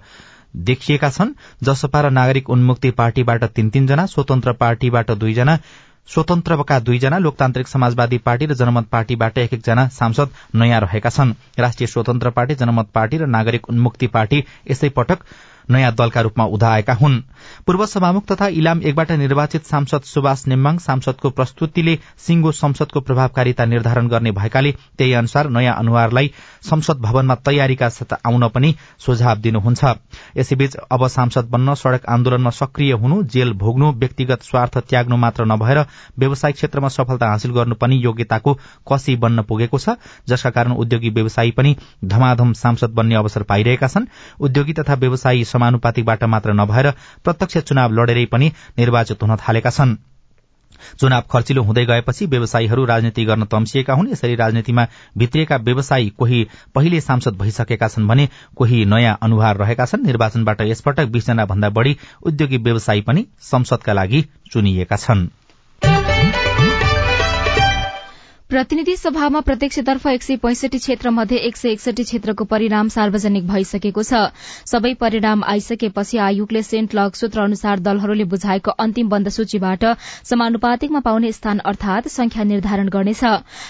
देखिएका 0.56 1.10
छन् 1.10 1.32
जसपा 1.64 2.02
र 2.02 2.10
नागरिक 2.12 2.50
उन्मुक्ति 2.50 2.92
पार्टीबाट 2.92 3.44
तीन 3.56 3.70
तीनजना 3.70 4.06
स्वतन्त्र 4.06 4.54
पार्टीबाट 4.56 5.12
दुईजना 5.14 5.58
स्वतन्त्रका 6.10 6.80
दुईजना 6.80 7.18
लोकतान्त्रिक 7.18 7.68
समाजवादी 7.68 8.18
पार्टी 8.20 8.46
र 8.46 8.54
जनमत 8.54 8.88
पार्टीबाट 8.92 9.38
एक 9.38 9.54
एकजना 9.54 9.88
सांसद 9.90 10.30
नयाँ 10.56 10.80
रहेका 10.82 11.10
छन्। 11.10 11.34
राष्ट्रिय 11.60 11.88
स्वतन्त्र 11.88 12.30
पार्टी 12.30 12.56
जनमत 12.56 12.90
पार्टी 12.94 13.18
र 13.18 13.26
नागरिक 13.28 13.70
उन्मुक्ति 13.70 14.08
पार्टी 14.08 14.44
यसै 14.72 14.90
पटक 14.90 15.20
नयाँ 15.70 15.92
दलका 15.94 16.22
रूपमा 16.22 16.46
उदाएका 16.46 16.94
हुन्। 16.94 17.20
पूर्व 17.66 17.86
सभामुख 17.86 18.26
तथा 18.26 18.48
इलाम 18.54 18.82
एकबाट 18.82 19.12
निर्वाचित 19.14 19.66
सांसद 19.66 20.02
सुभाष 20.04 20.46
नेम्बाङ 20.48 20.78
सांसदको 20.80 21.30
प्रस्तुतिले 21.30 21.98
सिंगो 22.18 22.52
संसदको 22.54 23.00
प्रभावकारिता 23.00 23.66
निर्धारण 23.66 24.08
गर्ने 24.08 24.32
भएकाले 24.32 24.72
त्यही 24.98 25.14
अनुसार 25.14 25.50
नयाँ 25.50 25.76
अनुहारलाई 25.76 26.32
संसद 26.64 26.98
भवनमा 27.02 27.36
तयारीका 27.46 27.90
साथ 27.90 28.14
आउन 28.26 28.48
पनि 28.48 28.74
सुझाव 29.00 29.38
दिनुहुन्छ। 29.38 29.84
यसैबीच 30.38 30.76
अब 30.92 31.08
सांसद 31.08 31.50
बन्न 31.50 31.74
सड़क 31.76 32.06
आन्दोलनमा 32.10 32.50
सक्रिय 32.52 32.92
हुनु 32.94 33.22
जेल 33.34 33.54
भोग्नु 33.54 33.92
व्यक्तिगत 33.94 34.44
स्वार्थ 34.44 34.78
त्याग्नु 34.90 35.18
मात्र 35.18 35.46
नभएर 35.46 35.84
व्यवसायिक 36.20 36.56
क्षेत्रमा 36.56 36.88
सफलता 36.90 37.30
हासिल 37.30 37.52
गर्नु 37.52 37.76
पनि 37.76 38.00
योग्यताको 38.04 38.54
कसी 38.92 39.16
बन्न 39.16 39.42
पुगेको 39.44 39.80
छ 39.80 39.96
जसका 40.28 40.50
कारण 40.50 40.72
उद्योगी 40.74 41.10
व्यवसायी 41.10 41.52
पनि 41.52 41.76
धमाधम 42.06 42.54
सांसद 42.54 42.94
बन्ने 42.94 43.16
अवसर 43.16 43.44
पाइरहेका 43.44 43.88
छन्। 43.88 44.06
उद्योगी 44.40 44.74
तथा 44.74 44.94
व्यवसायी 44.96 45.44
समानुपातिकबाट 45.54 46.24
मात्र 46.30 46.54
नभएर 46.54 46.92
प्रत्यक्ष 47.24 47.58
चुनाव 47.60 47.94
लडेरै 47.94 48.26
पनि 48.32 48.52
निर्वाचित 48.78 49.24
हुन 49.24 49.36
थालेका 49.38 49.70
छन्। 49.72 49.96
चुनाव 51.00 51.24
खर्चिलो 51.32 51.62
हुँदै 51.64 51.86
गएपछि 51.86 52.26
व्यवसायीहरू 52.26 52.86
राजनीति 52.86 53.26
गर्न 53.26 53.44
तम्सिएका 53.52 53.94
हुन् 53.94 54.10
यसरी 54.10 54.36
राजनीतिमा 54.36 54.86
भित्रिएका 55.18 55.58
व्यवसायी 55.58 56.10
कोही 56.18 56.40
पहिले 56.76 57.00
सांसद 57.02 57.38
भइसकेका 57.38 57.88
छन् 57.88 58.08
भने 58.08 58.28
कोही 58.56 58.84
नयाँ 58.86 59.18
अनुहार 59.22 59.58
रहेका 59.58 59.86
छन्। 59.86 60.06
निर्वाचनबाट 60.06 60.62
यसपटक 60.64 61.08
बीसजना 61.14 61.46
भन्दा 61.46 61.70
बढ़ी 61.70 61.98
उद्योगी 62.24 62.58
व्यवसायी 62.60 63.02
पनि 63.02 63.26
संसदका 63.52 63.94
लागि 63.94 64.26
चुनिएका 64.52 64.96
छनृ। 64.98 65.43
प्रतिनिधि 68.54 68.96
सभामा 68.96 69.40
प्रत्यक्षतर्फ 69.40 70.06
एक 70.08 70.24
सय 70.24 70.36
पैंसठी 70.38 70.78
क्षेत्र 70.78 71.10
मध्ये 71.10 71.38
एक 71.48 71.56
सय 71.58 71.70
एकसठी 71.70 72.04
क्षेत्रको 72.04 72.44
परिणाम 72.46 72.88
सार्वजनिक 72.88 73.48
भइसकेको 73.48 74.02
छ। 74.04 74.20
सबै 74.70 74.94
परिणाम 74.96 75.44
आइसकेपछि 75.44 76.18
आयोगले 76.22 76.62
सेन्ट 76.64 76.94
लग 76.96 77.14
सूत्र 77.14 77.42
अनुसार 77.42 77.80
दलहरूले 77.80 78.24
बुझाएको 78.34 78.72
अन्तिम 78.78 79.10
बन्द 79.10 79.30
सूचीबाट 79.30 79.86
समानुपातिकमा 80.26 81.00
पाउने 81.00 81.32
स्थान 81.32 81.60
अर्थात 81.66 82.08
संख्या 82.10 82.44
निर्धारण 82.44 82.90
गर्नेछ। 82.90 83.24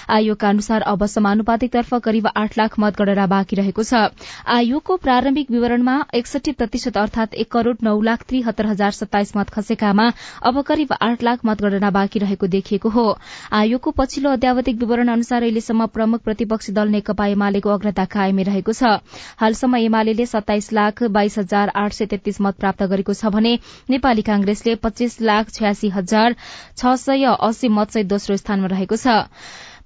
आयोगका 0.09 0.49
अनुसार 0.49 0.81
अब 0.91 1.05
समानुपातिकतर्फ 1.05 1.93
करिब 2.03 2.27
आठ 2.35 2.57
लाख 2.57 2.75
मतगणना 2.79 3.27
बाँकी 3.27 3.55
रहेको 3.55 3.83
छ। 3.83 4.03
आयोगको 4.49 4.97
प्रारम्भिक 4.99 5.51
विवरणमा 5.51 5.95
एकसठी 6.13 6.51
प्रतिशत 6.59 6.97
अर्थात 6.97 7.33
एक 7.35 7.51
करोड़ 7.51 7.77
नौ 7.83 7.95
लाख 8.01 8.27
त्रिहत्तर 8.27 8.65
हजार 8.65 8.99
सत्ताइस 8.99 9.35
मत 9.37 9.55
खसेकामा 9.55 10.11
अब 10.43 10.61
करिब 10.67 10.93
आठ 11.01 11.23
लाख 11.23 11.45
मतगणना 11.45 11.95
बाँकी 12.01 12.25
रहेको 12.27 12.53
देखिएको 12.59 12.95
हो। 12.99 13.07
आयोगको 13.53 13.97
पछिल्लो 13.97 14.31
अध्यावधि 14.33 14.71
आधिकारिक 14.73 14.79
विवरण 14.79 15.07
अनुसार 15.09 15.43
अहिलेसम्म 15.43 15.85
प्रमुख 15.87 16.21
प्रतिपक्षी 16.23 16.73
दल 16.73 16.89
नेकपा 16.89 17.25
एमालेको 17.27 17.69
अग्रता 17.69 18.05
कायमै 18.09 18.43
रहेको 18.43 18.73
छ। 18.73 19.05
हालसम्म 19.37 19.75
एमाले 19.77 20.25
सत्ताइस 20.25 20.73
लाख 20.73 21.03
बाइस 21.13 21.37
हजार 21.37 21.69
आठ 21.75 21.93
सय 21.93 22.05
तेत्तीस 22.09 22.41
मत 22.41 22.57
प्राप्त 22.57 22.83
गरेको 22.89 23.13
छ 23.13 23.29
भने 23.29 23.53
नेपाली 23.89 24.21
कांग्रेसले 24.25 24.75
पच्चीस 24.81 25.21
लाख 25.21 25.53
छयासी 25.53 25.89
हजार 25.93 26.35
छ 26.77 26.95
सय 26.97 27.25
अस्सी 27.29 27.67
मतसहित 27.69 28.07
दोस्रो 28.09 28.37
स्थानमा 28.37 28.73
रहेको 28.73 28.97
छ। 28.97 29.21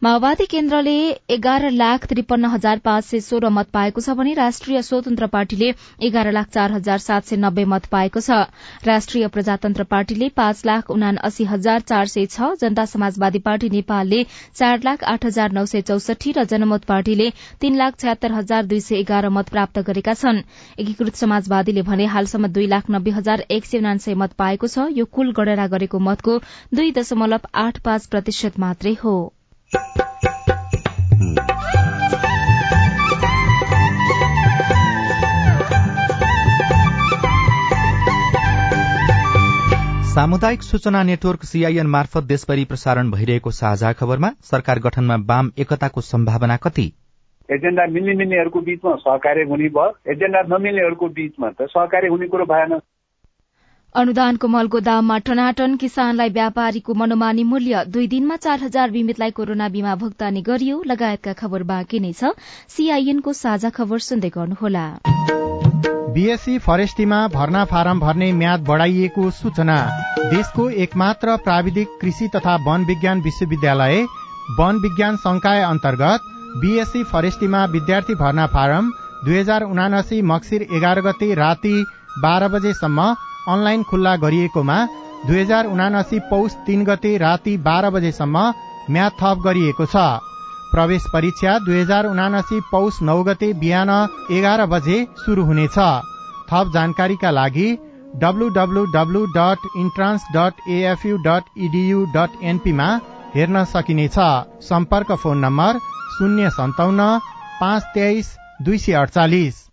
माओवादी 0.01 0.45
केन्द्रले 0.45 0.91
एघार 1.29 1.63
लाख 1.71 2.05
त्रिपन्न 2.09 2.45
हजार 2.45 2.79
पाँच 2.79 3.05
सय 3.05 3.19
सोह्र 3.19 3.49
मत 3.49 3.69
पाएको 3.73 4.01
छ 4.01 4.13
भने 4.17 4.33
राष्ट्रिय 4.39 4.81
स्वतन्त्र 4.81 5.27
पार्टीले 5.27 5.69
एघार 6.07 6.31
लाख 6.31 6.49
चार 6.49 6.71
हजार 6.71 6.97
सात 7.05 7.23
सय 7.25 7.37
नब्बे 7.37 7.63
मत 7.65 7.85
पाएको 7.91 8.19
छ। 8.19 8.37
राष्ट्रिय 8.85 9.27
प्रजातन्त्र 9.27 9.83
पार्टीले 9.93 10.27
पाँच 10.37 10.61
लाख 10.65 10.91
उनासी 10.91 11.43
हजार 11.45 11.79
चार 11.83 12.05
सय 12.07 12.25
छ 12.25 12.49
जनता 12.61 12.85
समाजवादी 12.91 13.39
पार्टी 13.47 13.69
नेपालले 13.69 14.21
चार 14.33 14.85
लाख 14.85 15.03
आठ 15.05 15.25
हजार 15.25 15.51
नौ 15.51 15.65
सय 15.65 15.81
चौसठी 15.87 16.33
र 16.37 16.43
जनमत 16.51 16.85
पार्टीले 16.85 17.29
तीन 17.61 17.77
लाख 17.77 17.97
छयत्तर 17.99 18.31
हजार 18.33 18.65
दुई 18.65 18.79
सय 18.81 18.99
एघार 18.99 19.29
मत 19.39 19.49
प्राप्त 19.49 19.79
गरेका 19.89 20.13
छन्। 20.15 20.43
एकीकृत 20.77 21.15
समाजवादीले 21.15 21.81
भने 21.89 22.05
हालसम्म 22.13 22.51
दुई 22.59 22.67
लाख 22.67 22.93
नब्बे 22.97 23.15
हजार 23.17 23.45
एक 23.49 23.65
सय 23.65 23.77
उनान्सय 23.79 24.15
मत 24.15 24.37
पाएको 24.37 24.67
छ। 24.67 24.87
यो 24.93 25.05
कुल 25.09 25.33
गणना 25.41 25.67
गरेको 25.73 25.99
मतको 26.09 26.37
दुई 26.73 26.91
दशमलव 26.99 27.49
आठ 27.55 27.81
पाँच 27.81 28.05
प्रतिशत 28.13 28.59
मात्रै 28.59 28.95
हो। 29.03 29.17
सामुदायिक 40.17 40.61
सूचना 40.61 41.03
नेटवर्क 41.03 41.43
सीआईएन 41.43 41.87
मार्फत 41.87 42.23
देशभरि 42.23 42.65
प्रसारण 42.65 43.11
भइरहेको 43.11 43.51
साझा 43.51 43.93
खबरमा 43.93 44.29
सरकार 44.41 44.79
गठनमा 44.79 45.15
वाम 45.15 45.51
एकताको 45.57 46.01
सम्भावना 46.01 46.57
कति? 46.57 46.93
एजेन्डा 47.51 47.85
मिल्ने 47.85 48.13
मिल्नेहरूको 48.13 48.61
बीचमा 48.61 48.95
सहकार्य 48.95 49.43
हुने 49.43 49.69
भयो। 49.69 50.11
एजेन्डा 50.11 50.57
नमिल्नेहरूको 50.57 51.07
बीचमा 51.07 51.49
त 51.49 51.55
सहकार्य 51.61 52.07
हुने 52.07 52.27
कुरो 52.27 52.45
भएन। 52.45 52.79
अनुदानको 53.95 54.47
मलको 54.47 54.79
दाममा 54.85 55.17
टनाटन 55.27 55.75
किसानलाई 55.77 56.29
व्यापारीको 56.29 56.93
मनोमानी 56.93 57.43
मूल्य 57.43 57.83
दुई 57.87 58.07
दिनमा 58.07 58.35
चार 58.37 58.59
हजार 58.61 58.91
बिमितलाई 58.91 59.31
कोरोना 59.31 59.69
बीमा 59.69 59.93
भुक्तानी 59.95 60.41
गरियो। 60.43 60.81
लगायतका 60.85 61.33
खबर 61.33 61.63
बाँकी 61.63 61.99
नै 61.99 62.11
छ। 62.13 62.29
सीआईएनको 62.69 63.33
साझा 63.33 63.69
खबर 63.71 63.99
सुन्दै 64.07 64.29
गर्नुहोला। 64.29 64.83
बीएससी 66.13 66.57
फरेस्टीमा 66.59 67.19
भर्ना 67.29 67.63
फारम 67.65 67.99
भर्ने 67.99 68.31
म्याद 68.35 68.67
बढ़ाइएको 68.67 69.29
सूचना। 69.33 69.77
देशको 70.29 70.69
एकमात्र 70.85 71.37
प्राविधिक 71.43 71.97
कृषि 72.01 72.27
तथा 72.35 72.55
वन 72.67 72.85
विज्ञान 72.85 73.21
विश्वविद्यालय 73.23 74.01
वन 74.59 74.81
विज्ञान 74.83 75.15
संकाय 75.23 75.61
अन्तर्गत 75.65 76.33
बीएससी 76.57 77.03
फरेस्टीमा 77.11 77.65
विद्यार्थी 77.71 78.15
भर्ना 78.17 78.47
फारम 78.53 78.91
दुई 79.25 79.37
हजार 79.37 79.63
उनासी 79.65 80.21
मक्सिर 80.31 80.67
एघार 80.71 81.01
गते 81.07 81.33
राति 81.35 81.73
बाह्र 82.19 82.47
बजेसम्म 82.49 83.13
अनलाइन 83.47 83.83
खुल्ला 83.89 84.15
गरिएकोमा 84.23 84.77
दुई 85.27 85.39
हजार 85.39 85.65
उनासी 85.67 86.19
पौष 86.29 86.53
तीन 86.65 86.83
गते 86.85 87.17
राति 87.17 87.57
बाह्र 87.65 87.89
बजेसम्म 87.89 88.37
म्याद 88.91 89.11
थप 89.21 89.41
गरिएको 89.45 89.85
छ। 89.85 90.05
प्रवेश 90.71 91.03
परीक्षा 91.13 91.57
दुई 91.65 91.79
हजार 91.79 92.05
उनासी 92.07 92.59
पौष 92.71 93.01
नौ 93.01 93.17
गते 93.23 93.51
बिहान 93.59 93.91
एघार 94.31 94.65
बजे 94.67 94.97
शुरू 95.25 95.43
हुनेछ। 95.45 95.77
थप 96.49 96.71
जानकारीका 96.73 97.31
लागि 97.31 97.67
W W W 98.15 99.25
dot 99.35 99.67
entrance 99.77 100.23
dot 100.35 100.67
AFU 100.69 101.17
dot 101.25 101.43
edu 101.59 102.05
dot 102.15 102.43
एनपीमा 102.43 102.89
हेर्न 103.35 103.63
सकिनेछ। 103.73 104.17
सम्पर्क 104.63 105.11
फोन 105.23 105.37
नम्बर 105.39 105.79
शून्य 106.17 106.49
सन्ताउन्न 106.51 107.09
पाँच 107.61 107.83
तेइस 107.95 108.35
दुई 108.61 108.77
सय 108.77 108.93
अडचालिस। 108.95 109.66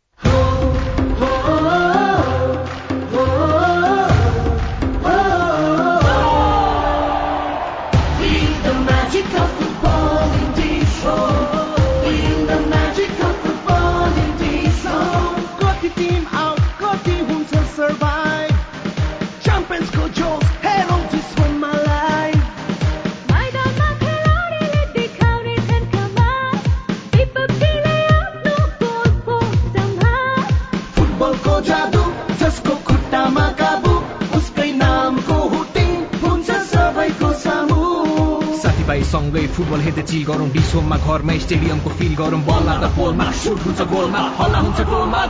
डिसोमा 40.75 40.97
घरमा 41.07 41.35
स्टेडियमको 41.39 41.91
फिल 41.99 42.15
गरौँ 42.19 42.39
बल 42.47 42.65
लाग्दा 42.67 42.89
पोलमा 42.95 43.27
सुट 43.41 43.59
हुन्छ 43.65 43.81
गोलमा 43.91 44.23
हल्ला 44.39 44.59
हुन्छ 44.65 44.81
गोलमा 44.89 45.21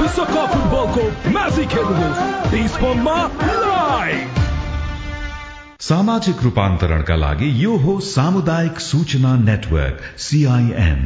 विश्वकप 0.00 0.50
फुटबलको 0.52 1.04
म्याजिक 1.36 1.72
हेर्नुहोस् 1.76 2.20
डिस्पोमा 2.52 3.16
लाइभ 3.62 4.20
सामाजिक 5.88 6.44
रूपान्तरणका 6.44 7.16
लागि 7.24 7.50
यो 7.64 7.76
हो 7.86 7.96
सामुदायिक 8.10 8.84
सूचना 8.90 9.34
नेटवर्क 9.48 10.04
सीआईएन 10.26 11.00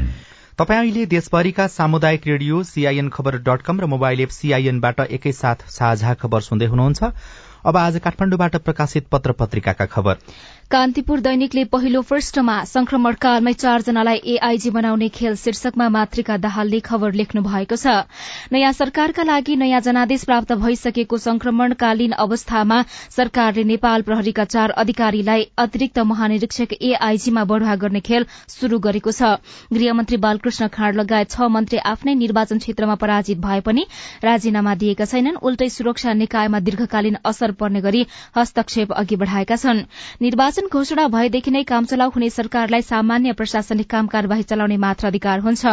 तपाईँ 0.58 0.80
अहिले 0.80 1.06
देशभरिका 1.14 1.66
सामुदायिक 1.78 2.26
radio 2.26 2.62
CIN 2.74 3.08
Khabar 3.14 3.38
dot 3.46 3.62
com 3.62 3.80
र 3.80 3.94
मोबाइल 3.94 4.20
एप 4.20 4.38
सीआईएनबाट 4.40 5.00
एकैसाथ 5.08 5.66
साझा 5.78 6.14
खबर 6.20 6.40
सुन्दै 6.50 6.66
हुनुहुन्छ। 6.74 7.02
अब 7.66 7.76
आज 7.76 7.96
काठमाडौँबाट 8.04 8.56
प्रकाशित 8.64 9.06
पत्र 9.12 9.32
पत्रिकाका 9.32 9.84
खबर। 9.92 10.16
कान्तिपुर 10.74 11.20
दैनिकले 11.20 11.62
पहिलो 11.72 12.00
पृष्ठमा 12.02 12.54
संक्रमण 12.66 13.14
कालमै 13.22 13.52
चारजनालाई 13.54 14.16
एआईजी 14.30 14.70
बनाउने 14.76 15.08
खेल 15.08 15.34
शीर्षकमा 15.38 15.88
मातृका 15.96 16.36
दाहालले 16.36 16.80
खबर 16.88 17.12
लेख्नु 17.14 17.42
भएको 17.42 17.76
छ। 17.78 17.92
नयाँ 18.52 18.72
सरकारका 18.74 19.22
लागि 19.22 19.54
नयाँ 19.56 19.80
जनादेश 19.80 20.24
प्राप्त 20.24 20.52
भइसकेको 20.62 21.18
संक्रमणकालीन 21.26 22.12
अवस्थामा 22.24 22.78
सरकारले 23.16 23.64
नेपाल 23.64 24.02
प्रहरीका 24.08 24.44
चार 24.56 24.74
अधिकारीलाई 24.84 25.46
अतिरिक्त 25.58 25.98
महानिरीक्षक 26.10 26.74
एआईजीमा 26.80 27.44
बढ़ुवा 27.52 27.76
गर्ने 27.86 28.00
खेल 28.10 28.26
शुरू 28.56 28.78
गरेको 28.88 29.12
छ। 29.12 29.30
गृहमन्त्री 29.70 30.16
बालकृष्ण 30.26 30.68
खाँड 30.74 31.00
लगायत 31.02 31.30
छ 31.36 31.48
मन्त्री 31.58 31.78
आफ्नै 31.92 32.14
निर्वाचन 32.24 32.64
क्षेत्रमा 32.66 32.98
पराजित 33.04 33.44
भए 33.46 33.60
पनि 33.70 33.86
राजीनामा 34.26 34.74
दिएका 34.82 35.08
छैनन् 35.14 35.38
उल्टै 35.38 35.70
सुरक्षा 35.78 36.18
निकायमा 36.24 36.64
दीर्घकालीन 36.66 37.22
असर 37.24 37.56
पर्ने 37.62 37.86
गरी 37.88 38.04
हस्तक्षेप 38.36 38.98
अघि 39.04 39.22
बढ़ाएका 39.24 39.62
छन्। 39.64 39.86
निर्वाचन 40.22 40.62
घोषणा 40.72 41.06
भएदेखि 41.08 41.50
नै 41.50 41.62
काम 41.64 41.84
चलाउ 41.84 42.10
हुने 42.10 42.28
सरकारलाई 42.30 42.82
सामान्य 42.82 43.32
प्रशासनिक 43.32 43.88
काम 43.90 44.06
कार्यवाही 44.06 44.42
चलाउने 44.42 44.76
मात्र 44.76 45.06
अधिकार 45.06 45.40
हुन्छ। 45.40 45.64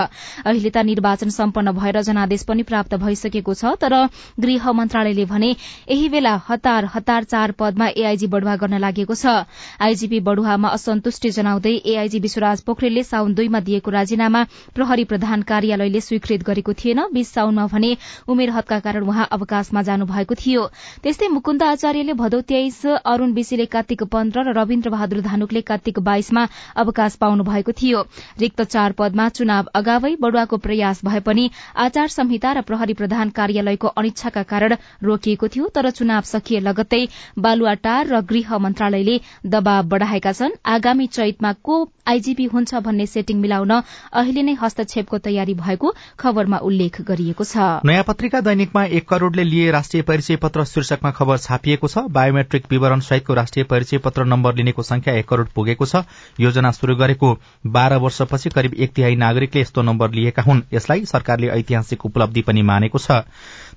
अहिले 0.45 0.69
त 0.69 0.77
निर्वाचन 0.85 1.29
सम्पन्न 1.29 1.71
भएर 1.71 2.01
जनादेश 2.01 2.43
पनि 2.43 2.63
प्राप्त 2.63 2.95
भइसकेको 2.95 3.53
छ 3.53 3.73
तर 3.81 3.93
गृह 4.39 4.71
मन्त्रालयले 4.71 5.25
भने 5.25 5.49
यही 5.49 6.09
बेला 6.09 6.33
हतार 6.49 6.85
हतार 6.93 7.23
चार 7.23 7.51
पदमा 7.59 7.87
एआईजी 7.95 8.27
बढ़ुवा 8.27 8.55
गर्न 8.57 8.79
लागेको 8.79 9.15
छ। 9.15 9.45
आईजीपी 9.81 10.19
बढ़ुवामा 10.21 10.69
असन्तुष्टि 10.69 11.29
जनाउँदै 11.31 11.75
एआईजी 11.85 12.19
विश्वराज 12.19 12.61
पोखरेलले 12.65 13.03
साउन 13.03 13.33
दुईमा 13.33 13.59
दिएको 13.61 13.91
राजीनामा 13.91 14.43
प्रहरी 14.75 15.03
प्रधान 15.11 15.41
कार्यालयले 15.45 16.01
स्वीकृत 16.01 16.43
गरेको 16.43 16.73
थिएन। 16.73 16.99
बीस 17.13 17.33
साउनमा 17.33 17.65
भने 17.67 17.95
उमेर 18.27 18.49
हदका 18.51 18.79
कारण 18.81 19.07
उहाँ 19.07 19.27
अवकाशमा 19.31 19.81
जानु 19.83 20.05
भएको 20.05 20.35
थियो। 20.35 20.65
त्यस्तै 21.03 21.27
मुकुन्द 21.29 21.63
आचार्यले 21.63 22.13
भदौ 22.15 22.41
तेइस 22.49 22.85
अरूण 23.05 23.33
विशीले 23.33 23.65
कार्तिक 23.71 24.03
पन्ध्र 24.11 24.39
र 24.41 24.53
रविन्द्र 24.71 24.89
बहादुर 24.89 25.21
धानुकले 25.21 25.61
कार्तिक 25.61 25.99
बाइसमा 26.01 26.47
अवकाश 26.77 27.15
पाउनु 27.19 27.43
भएको 27.43 27.71
थियो। 27.73 28.01
रिक्त 28.39 28.61
चार 28.63 28.91
पदमा 28.95 29.27
चुनाव 29.29 29.65
अगावै 29.75 30.15
बढ़ुवाको 30.21 30.57
प्रयास 30.57 31.03
भए 31.05 31.19
पनि 31.19 31.49
आचार 31.77 32.07
संहिता 32.09 32.51
र 32.53 32.61
प्रहरी 32.63 32.93
प्रधान 32.95 33.29
कार्यालयको 33.35 33.87
अनिच्छाका 33.93 34.43
कारण 34.47 34.75
रोकिएको 35.03 35.47
थियो 35.49 35.67
तर 35.75 35.89
चुनाव 35.91 36.21
सकिए 36.23 36.59
लगत्तै 36.61 37.03
बालुवाटार 37.37 38.07
र 38.07 38.21
गृह 38.23 38.57
मन्त्रालयले 38.57 39.19
दबाव 39.47 39.83
बढ़ाएका 39.91 40.31
छन्। 40.33 40.55
आगामी 40.71 41.07
चैतमा 41.09 41.51
को 41.61 41.75
आईजीपी 42.07 42.45
हुन्छ 42.47 42.81
भन्ने 42.81 43.05
सेटिङ 43.07 43.37
मिलाउन 43.41 43.71
अहिले 43.71 44.43
नै 44.43 44.55
हस्तक्षेपको 44.61 45.17
तयारी 45.27 45.53
भएको 45.55 45.93
खबरमा 46.17 46.57
उल्लेख 46.63 47.01
गरिएको 47.03 47.43
छ। 47.43 47.83
नयाँ 47.83 48.07
पत्रिका 48.07 48.41
दैनिकमा 48.41 48.85
एक 48.95 49.07
करोड़ले 49.09 49.43
लिए 49.43 49.69
राष्ट्रिय 49.71 50.07
परिचय 50.07 50.41
पत्र 50.41 50.65
शीर्षकमा 50.65 51.11
खबर 51.11 51.37
छापिएको 51.39 51.87
छ। 51.87 52.07
बायोमेट्रिक 52.11 52.65
विवरण 52.71 52.99
सहितको 53.01 53.33
राष्ट्रिय 53.33 53.65
परिचय 53.65 53.97
पत्र 53.99 54.25
नम्बर 54.25 54.55
लिनेको 54.61 54.83
संख्या 54.83 55.13
एक 55.13 55.27
करोड़ 55.27 55.47
पुगेको 55.55 55.85
छ। 55.85 56.05
योजना 56.39 56.71
शुरू 56.71 56.95
गरेको 56.95 57.33
बाह्र 57.67 57.95
वर्षपछि 57.97 58.49
करिब 58.49 58.73
एक 58.73 58.93
तिहाई 58.93 59.15
नागरिकले 59.15 59.61
यस्तो 59.61 59.81
नम्बर 59.81 60.11
लिएका 60.11 60.41
हुन्। 60.41 60.61
यसलाई 60.73 61.05
सरकारले 61.05 61.47
ऐतिहासिक 61.49 62.05
उपलब्धि 62.05 62.41
पनि 62.41 62.61
मानेको 62.61 62.99
छ। 62.99 63.25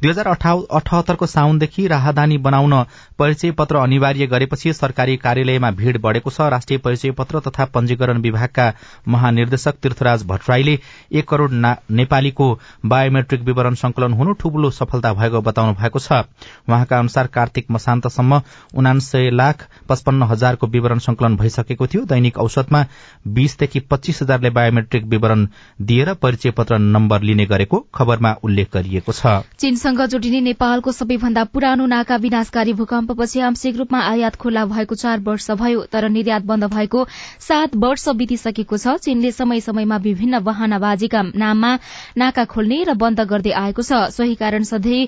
दुई 0.03 0.11
हजार 0.11 0.27
अठहत्तरको 0.27 1.27
साउनदेखि 1.27 1.87
राहदानी 1.89 2.39
बनाउन 2.39 2.75
परिचय 3.19 3.51
पत्र 3.53 3.77
अनिवार्य 3.79 4.27
गरेपछि 4.27 4.73
सरकारी 4.73 5.17
कार्यालयमा 5.17 5.71
भीड़ 5.73 5.97
बढ़ेको 5.99 6.31
छ। 6.31 6.49
राष्ट्रिय 6.51 6.79
परिचय 6.79 7.11
पत्र 7.13 7.41
तथा 7.41 7.65
पंजीकरण 7.75 8.21
विभागका 8.21 8.73
महानिर्देशक 9.09 9.75
तीर्थराज 9.83 10.25
भट्टराईले 10.27 10.79
एक 11.13 11.29
करोड़ 11.29 11.51
नेपालीको 11.53 12.49
बायोमेट्रिक 12.87 13.43
विवरण 13.43 13.75
संकलन 13.77 14.13
हुनु 14.15 14.33
ठूलो 14.35 14.71
सफलता 14.73 15.13
भएको 15.15 15.41
बताउनु 15.43 15.75
भएको 15.75 15.99
छ। 15.99 16.23
उहाँका 16.69 16.99
अनुसार 16.99 17.27
कार्तिक 17.35 17.71
मसान्तसम्म 17.71 18.41
उनासय 18.75 19.31
लाख 19.33 19.67
पचपन्न 19.89 20.23
हजारको 20.25 20.67
विवरण 20.69 20.99
संकलन 21.01 21.37
भइसकेको 21.37 21.87
थियो। 21.87 22.05
दैनिक 22.07 22.39
औसतमा 22.39 22.85
बीसदेखि 23.29 23.81
पच्चीस 23.91 24.23
हजारले 24.23 24.51
बायोमेट्रिक 24.51 25.05
विवरण 25.07 25.47
दिएर 25.83 26.13
परिचय 26.17 26.51
पत्र 26.51 26.79
नम्बर 26.79 27.23
लिने 27.23 27.47
गरेको 27.47 27.85
खबरमा 27.95 28.35
उल्लेख 28.45 28.69
गरिएको 28.75 29.13
छ। 29.13 29.27
चीनसँग 29.85 30.01
जोडिने 30.09 30.41
नेपालको 30.41 30.93
सबैभन्दा 30.97 31.43
पुरानो 31.53 31.87
नाका 31.87 32.17
विनाशकारी 32.17 32.73
भूकम्पपछि 32.73 33.41
आंशिक 33.43 33.77
रूपमा 33.77 34.01
आयात 34.03 34.37
खुल्ला 34.41 34.65
भएको 34.65 34.95
चार 34.97 35.21
वर्ष 35.21 35.51
भयो 35.53 35.83
तर 35.93 36.09
निर्यात 36.09 36.43
बन्द 36.43 36.65
भएको 36.73 37.05
सात 37.45 37.77
वर्ष 37.77 38.09
बितिसकेको 38.17 38.77
छ। 38.79 38.97
चीनले 39.05 39.33
समय 39.35 39.61
समयमा 39.61 39.97
विभिन्न 40.01 40.41
वाहनाबाजीका 40.41 41.23
नाममा 41.37 41.73
नाका 42.17 42.45
खोल्ने 42.49 42.83
र 42.89 42.95
बन्द 42.97 43.21
गर्दै 43.29 43.53
आएको 43.53 43.83
छ। 43.85 44.09
सोही 44.09 44.35
कारण 44.41 44.65
सधैँ 44.65 45.05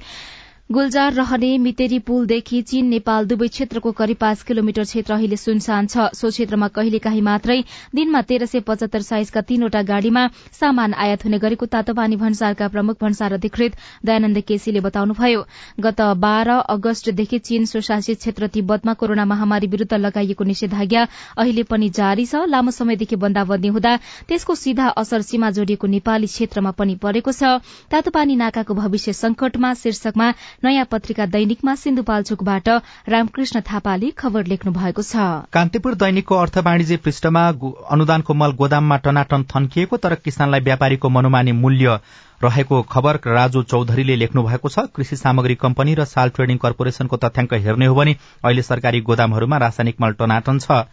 गुल्जार 0.71 1.13
रहने 1.13 1.49
मितेरी 1.59 1.99
पुलदेखि 2.03 2.61
चीन 2.63 2.87
नेपाल 2.91 3.27
दुवै 3.27 3.47
क्षेत्रको 3.49 3.91
करिब 3.93 4.17
पाँच 4.21 4.43
किलोमिटर 4.43 4.85
क्षेत्र 4.85 5.13
अहिले 5.15 5.37
सुनसान 5.39 5.87
छ। 5.87 6.07
सो 6.13 6.31
क्षेत्रमा 6.31 6.69
कहिलेकाहीँ 6.69 7.21
मात्रै 7.23 7.59
दिनमा 7.95 8.23
तेह्र 8.27 8.47
सय 8.47 8.61
पचहत्तर 8.67 9.03
साइजका 9.09 9.41
तीनवटा 9.47 9.83
गाड़ीमा 9.87 10.27
सामान 10.59 10.95
आयात 10.97 11.25
हुने 11.25 11.39
गरेको 11.39 11.67
तातोपानी 11.71 12.17
भन्सारका 12.19 12.69
प्रमुख 12.69 12.97
भन्सार 13.01 13.33
अधिकृत 13.33 13.77
दयानन्द 14.03 14.41
केसीले 14.43 14.81
बताउनुभयो। 14.81 15.45
गत 15.79 16.01
बाह्र 16.19 16.59
अगस्तदेखि 16.75 17.39
चीन 17.47 17.65
स्वशासित 17.67 18.19
क्षेत्र 18.19 18.47
तिब्बतमा 18.59 18.95
कोरोना 18.99 19.25
महामारी 19.25 19.67
विरूद्ध 19.69 19.95
लगाइएको 19.95 20.45
निषेधाज्ञा 20.45 21.07
अहिले 21.39 21.63
पनि 21.71 21.91
जारी 21.95 22.27
छ। 22.27 22.43
लामो 22.49 22.75
समयदेखि 22.75 23.17
बन्दाबन्दी 23.23 23.69
हुँदा 23.71 23.95
त्यसको 24.27 24.55
सीधा 24.57 24.91
असर 24.99 25.23
सीमा 25.23 25.51
जोडिएको 25.53 25.87
नेपाली 25.95 26.27
क्षेत्रमा 26.27 26.75
पनि 26.75 26.99
परेको 26.99 27.31
छ। 27.33 27.63
तातोपानी 27.87 28.37
नाकाको 28.37 28.75
भविष्य 28.75 29.13
संकटमा 29.15 29.75
शीर्षकमा 29.77 30.33
नयाँ 30.65 30.85
पत्रिका 30.91 31.27
दैनिकमा 31.27 31.75
सिन्धुपाल्चोकबाट 31.77 32.69
रामकृष्ण 33.09 33.61
थापाले 33.63 34.11
खबर 34.13 34.47
लेख्नु 34.47 34.73
भएको 34.73 35.03
छ। 35.03 35.17
कान्तिपुर 35.53 35.95
दैनिकको 35.95 36.35
अर्थ 36.37 36.59
वाणिज्य 36.67 36.97
पृष्ठमा 37.05 37.43
अनुदानको 37.91 38.35
मल 38.35 38.53
गोदाममा 38.57 38.97
टनाटन 39.05 39.43
थन्किएको 39.53 39.97
तर 39.97 40.15
किसानलाई 40.25 40.61
व्यापारीको 40.61 41.09
मनोमानी 41.09 41.53
मूल्य 41.55 41.99
रहेको 42.41 42.83
खबर 42.89 43.19
राजु 43.27 43.63
चौधरीले 43.65 44.17
लेख्नु 44.17 44.43
भएको 44.43 44.69
छ। 44.69 44.89
कृषि 44.97 45.17
सामग्री 45.17 45.55
कम्पनी 45.57 45.95
र 45.95 46.05
साल 46.07 46.29
ट्रेडिङ 46.31 46.57
कर्पोरेशनको 46.65 47.17
तथ्याङ्क 47.17 47.55
हेर्ने 47.67 47.87
हो 47.87 47.95
भने 47.95 48.17
अहिले 48.45 48.63
सरकारी 48.63 49.01
गोदामहरूमा 49.03 49.57
रासायनिक 49.59 50.01
मल 50.01 50.13
टनाटन 50.19 50.59
छ। 50.59 50.85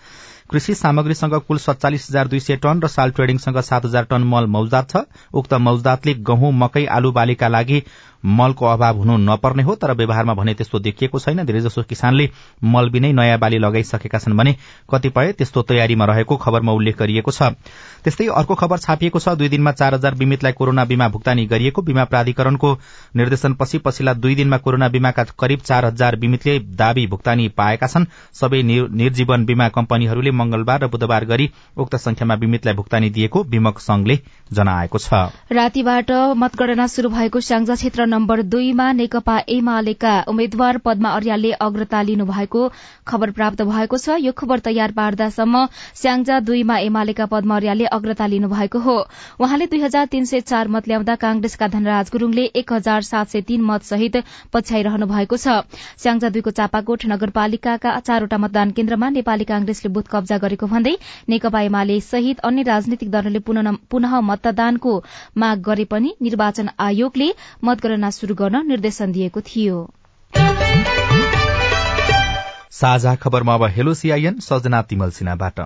कृषि 0.49 0.73
सामग्रीसँग 0.75 1.33
कुल 1.47 1.57
सत्तालिस 1.57 2.07
हजार 2.09 2.27
दुई 2.27 2.39
सय 2.39 2.55
टन 2.63 2.79
र 2.83 2.87
साल 2.87 3.11
ट्रेडिङसँग 3.11 3.59
सात 3.61 3.85
हजार 3.85 4.03
टन 4.05 4.23
मल 4.27 4.45
मौजात 4.55 4.91
छ। 4.91 5.03
उक्त 5.33 5.53
मौजातले 5.67 6.13
गहुँ 6.29 6.51
मकै 6.53 6.85
आलु 6.95 7.11
बालीका 7.11 7.47
लागि 7.47 7.79
मलको 8.23 8.65
अभाव 8.65 8.97
हुनु 8.97 9.17
नपर्ने 9.19 9.63
हो 9.63 9.75
तर 9.75 9.93
व्यवहारमा 9.93 10.33
भने 10.33 10.53
त्यस्तो 10.53 10.79
देखिएको 10.79 11.19
छैन। 11.19 11.43
धेरैजसो 11.45 11.83
किसानले 11.83 12.29
मल 12.63 12.89
बिनै 12.89 13.11
नयाँ 13.13 13.37
बाली 13.39 13.57
लगाइसकेका 13.59 14.17
छन् 14.19 14.37
भने 14.37 14.55
कतिपय 14.91 15.31
त्यस्तो 15.33 15.61
तयारीमा 15.61 16.05
रहेको 16.05 16.37
खबरमा 16.37 16.71
उल्लेख 16.71 16.97
गरिएको 16.99 17.31
छ। 17.31 17.51
त्यस्तै 18.03 18.27
अर्को 18.33 18.55
खबर 18.55 18.77
छापिएको 18.79 19.19
छ। 19.19 19.35
दुई 19.35 19.49
दिनमा 19.49 19.71
चार 19.73 19.93
हजार 19.93 20.15
बिमितलाई 20.15 20.51
कोरोना 20.53 20.85
बीमा 20.85 21.07
भुक्तानी 21.09 21.45
गरिएको 21.45 21.81
बीमा 21.81 22.03
प्राधिकरणको 22.05 22.71
निर्देशनपछि 23.15 23.77
पछिल्ला 23.85 24.13
दुई 24.15 24.35
दिनमा 24.35 24.57
कोरोना 24.59 24.87
बीमाका 24.89 25.23
करिब 25.39 25.59
चार 25.61 25.85
हजार 25.85 26.15
बिमितले 26.15 26.59
दावी 26.75 27.07
भुक्तानी 27.07 27.47
पाएका 27.57 27.87
छन्। 27.87 28.05
सबै 28.33 28.61
निर्जीवन 28.63 29.45
बीमा 29.45 29.67
कम्पनीहरूले 29.69 30.31
मंगलबार 30.33 30.83
र 30.83 30.87
बुधबार 30.87 31.25
गरी 31.25 31.49
उक्त 31.77 31.95
संख्यामा 31.97 32.35
बिमितलाई 32.35 32.75
भुक्तानी 32.75 33.09
दिएको 33.09 33.43
बीमक 33.45 33.79
संघले 33.79 34.19
जनाएको 34.53 34.97
छ। 34.97 35.13
रातिबाट 35.51 36.11
मतगणना 36.37 36.87
शुरू 36.87 37.09
भएको 37.09 37.39
स्याङ्जा 37.41 37.75
क्षेत्र 37.75 38.05
नम्बर 38.13 38.41
दुईमा 38.53 38.91
नेकपा 38.93 39.37
एमालेका 39.49 40.13
उम्मेद्वार 40.29 40.77
पद्मा 40.85 41.09
अर्यालले 41.17 41.51
अग्रता 41.67 42.01
लिनु 42.09 42.25
भएको 42.25 42.61
खबर 43.07 43.31
प्राप्त 43.37 43.61
भएको 43.69 43.97
छ। 43.97 44.17
यो 44.21 44.31
खबर 44.37 44.59
तयार 44.65 44.91
पार्दासम्म 44.97 45.65
स्याङ्जा 46.01 46.39
दुईमा 46.47 46.77
एमालेका 46.87 47.25
पद्मा 47.33 47.55
अर्यालले 47.55 47.85
अग्रता 47.97 48.27
लिनु 48.33 48.49
भएको 48.49 48.79
हो। 48.79 48.97
उहाँले 49.39 49.65
दुई 49.67 49.81
हजार 49.81 50.05
तीन 50.13 50.25
सय 50.25 50.41
चार 50.43 50.67
मत 50.75 50.87
ल्याउँदा 50.87 51.15
कांग्रेसका 51.23 51.67
धनराज 51.75 52.09
गुरूङले 52.13 52.43
एक 52.61 52.73
हजार 52.73 53.01
सात 53.03 53.29
सय 53.29 53.41
तीन 53.49 53.61
मत 53.63 53.83
सहित 53.85 54.17
पछ्याइरहनु 54.53 55.05
भएको 55.07 55.37
छ। 55.37 55.57
स्याङ्जा 56.03 56.29
दुईको 56.29 56.51
चापाकोट 56.59 57.05
नगरपालिकाका 57.13 57.97
चारवटा 58.01 58.37
मतदान 58.37 58.71
केन्द्रमा 58.73 59.09
नेपाली 59.17 59.45
कांग्रेसले 59.45 59.93
बुथ 59.93 60.11
कब्जा 60.11 60.37
गरेको 60.43 60.67
भन्दै 60.67 60.95
नेकपा 61.29 61.61
एमाले 61.63 61.99
सहित 62.03 62.39
अन्य 62.43 62.63
राजनीतिक 62.69 63.11
दलहरूले 63.11 63.41
पुनः 63.91 64.19
मतदानको 64.29 64.93
माग 65.37 65.61
गरे 65.63 65.85
पनि 65.91 66.13
निर्वाचन 66.21 66.69
आयोगले 66.79 67.29
मतगणना 67.63 68.02
योजना 68.03 68.11
शुरू 68.11 68.35
गर्न 68.35 68.67
निर्देशन 68.67 69.11
दिएको 69.11 69.41
थियो। 69.41 69.77
साझा 72.71 73.15
खबरमा 73.15 73.53
अब 73.55 73.63
हेलो 73.71 73.93
सीआईएन 73.93 74.39
सजना 74.39 74.81
तिमल 74.83 75.09
सिन्हाबाट। 75.15 75.59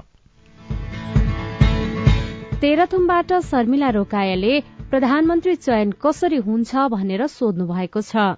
तेह्रथुमबाट 2.62 3.34
शर्मिला 3.42 3.90
रोकायाले 3.90 4.54
प्रधानमन्त्री 4.90 5.56
चयन 5.58 5.92
कसरी 5.98 6.38
हुन्छ 6.38 6.76
भनेर 6.94 7.26
सोध्नु 7.28 7.66
भएको 7.66 8.02
छ। 8.02 8.38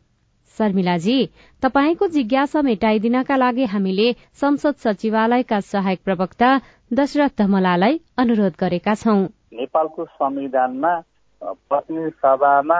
शर्मिलाजी 0.57 1.19
तपाईँको 1.63 2.07
जिज्ञासा 2.07 2.61
मेटाइदिनका 2.61 3.35
लागि 3.35 3.65
हामीले 3.65 4.07
संसद 4.39 4.75
सचिवालयका 4.79 5.59
सहायक 5.63 5.99
प्रवक्ता 6.05 6.49
दशरथ 6.93 7.35
धमलालाई 7.39 7.99
अनुरोध 8.17 8.53
गरेका 8.59 8.95
छौं। 8.95 9.19
नेपालको 9.53 10.05
संविधानमा 10.05 10.93
प्रतिनिधि 11.41 12.09
सभामा 12.23 12.79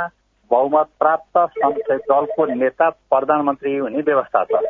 बहुमत 0.51 0.88
प्राप्त 0.99 1.38
संसदीय 1.55 1.97
दलको 2.09 2.45
नेता 2.53 2.89
प्रधानमन्त्री 2.89 3.75
हुने 3.77 4.01
व्यवस्था 4.01 4.43
छ। 4.43 4.62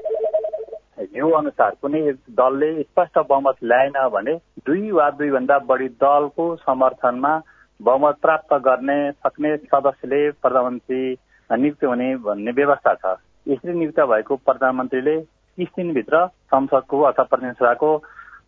यो 1.16 1.30
अनुसार 1.32 1.76
कुनै 1.82 2.02
दलले 2.40 2.72
स्पष्ट 2.84 3.20
बहुमत 3.30 3.64
ल्याएन 3.64 3.94
भने 4.14 4.34
दुई 4.68 4.92
वा 4.92 5.10
दुईभन्दा 5.20 5.58
बढी 5.70 5.88
दलको 6.04 6.46
समर्थनमा 6.58 7.34
बहुमत 7.80 8.16
प्राप्त 8.22 8.54
गर्ने 8.66 9.00
सक्ने 9.14 9.56
सदस्यले 9.58 10.22
प्रधानमन्त्री 10.44 11.02
नियुक्त 11.50 11.84
हुने 11.86 12.16
भन्ने 12.26 12.52
व्यवस्था 12.52 12.94
छ। 12.96 13.16
यसरी 13.48 13.74
नियुक्त 13.74 14.00
भएको 14.12 14.36
प्रधानमन्त्रीले 14.46 15.20
तिस 15.58 15.68
दिनभित्र 15.78 16.26
संसदको 16.52 17.02
अथवा 17.02 17.24
प्रतिनिधि 17.24 17.60
सभाको 17.60 17.92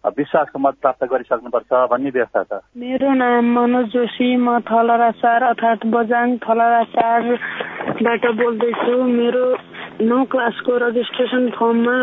विश्वासको 0.03 0.59
मत 0.59 0.75
प्राप्त 0.81 1.03
गरिसक्नुपर्छ 1.05 1.71
भन्ने 1.91 2.09
व्यवस्था 2.09 2.43
छ। 2.43 2.59
मेरो 2.77 3.13
नाम 3.13 3.45
मनोज 3.53 3.85
जोशी 3.93 4.29
म 4.37 4.59
थलरा 4.65 5.09
चार 5.21 5.43
अर्थात् 5.43 5.85
बजाङ 5.85 6.27
थलरा 6.41 6.83
चारबाट 6.95 8.25
बोल्दैछु। 8.41 8.95
मेरो 8.97 9.45
नौ 10.01 10.23
क्लासको 10.25 10.77
रजिस्ट्रेसन 10.77 11.49
फर्ममा 11.53 11.97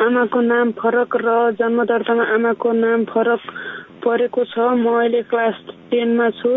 आमाको 0.00 0.40
नाम 0.40 0.70
फरक 0.80 1.16
र 1.16 1.28
जन्म 1.60 1.84
दर्तामा 1.84 2.24
आमाको 2.34 2.72
नाम 2.72 3.04
फरक 3.04 3.40
परेको 4.06 4.44
छ 4.44 4.56
म 4.78 4.86
अहिले 4.98 5.22
क्लास 5.30 5.56
टेनमा 5.90 6.28
छु। 6.40 6.50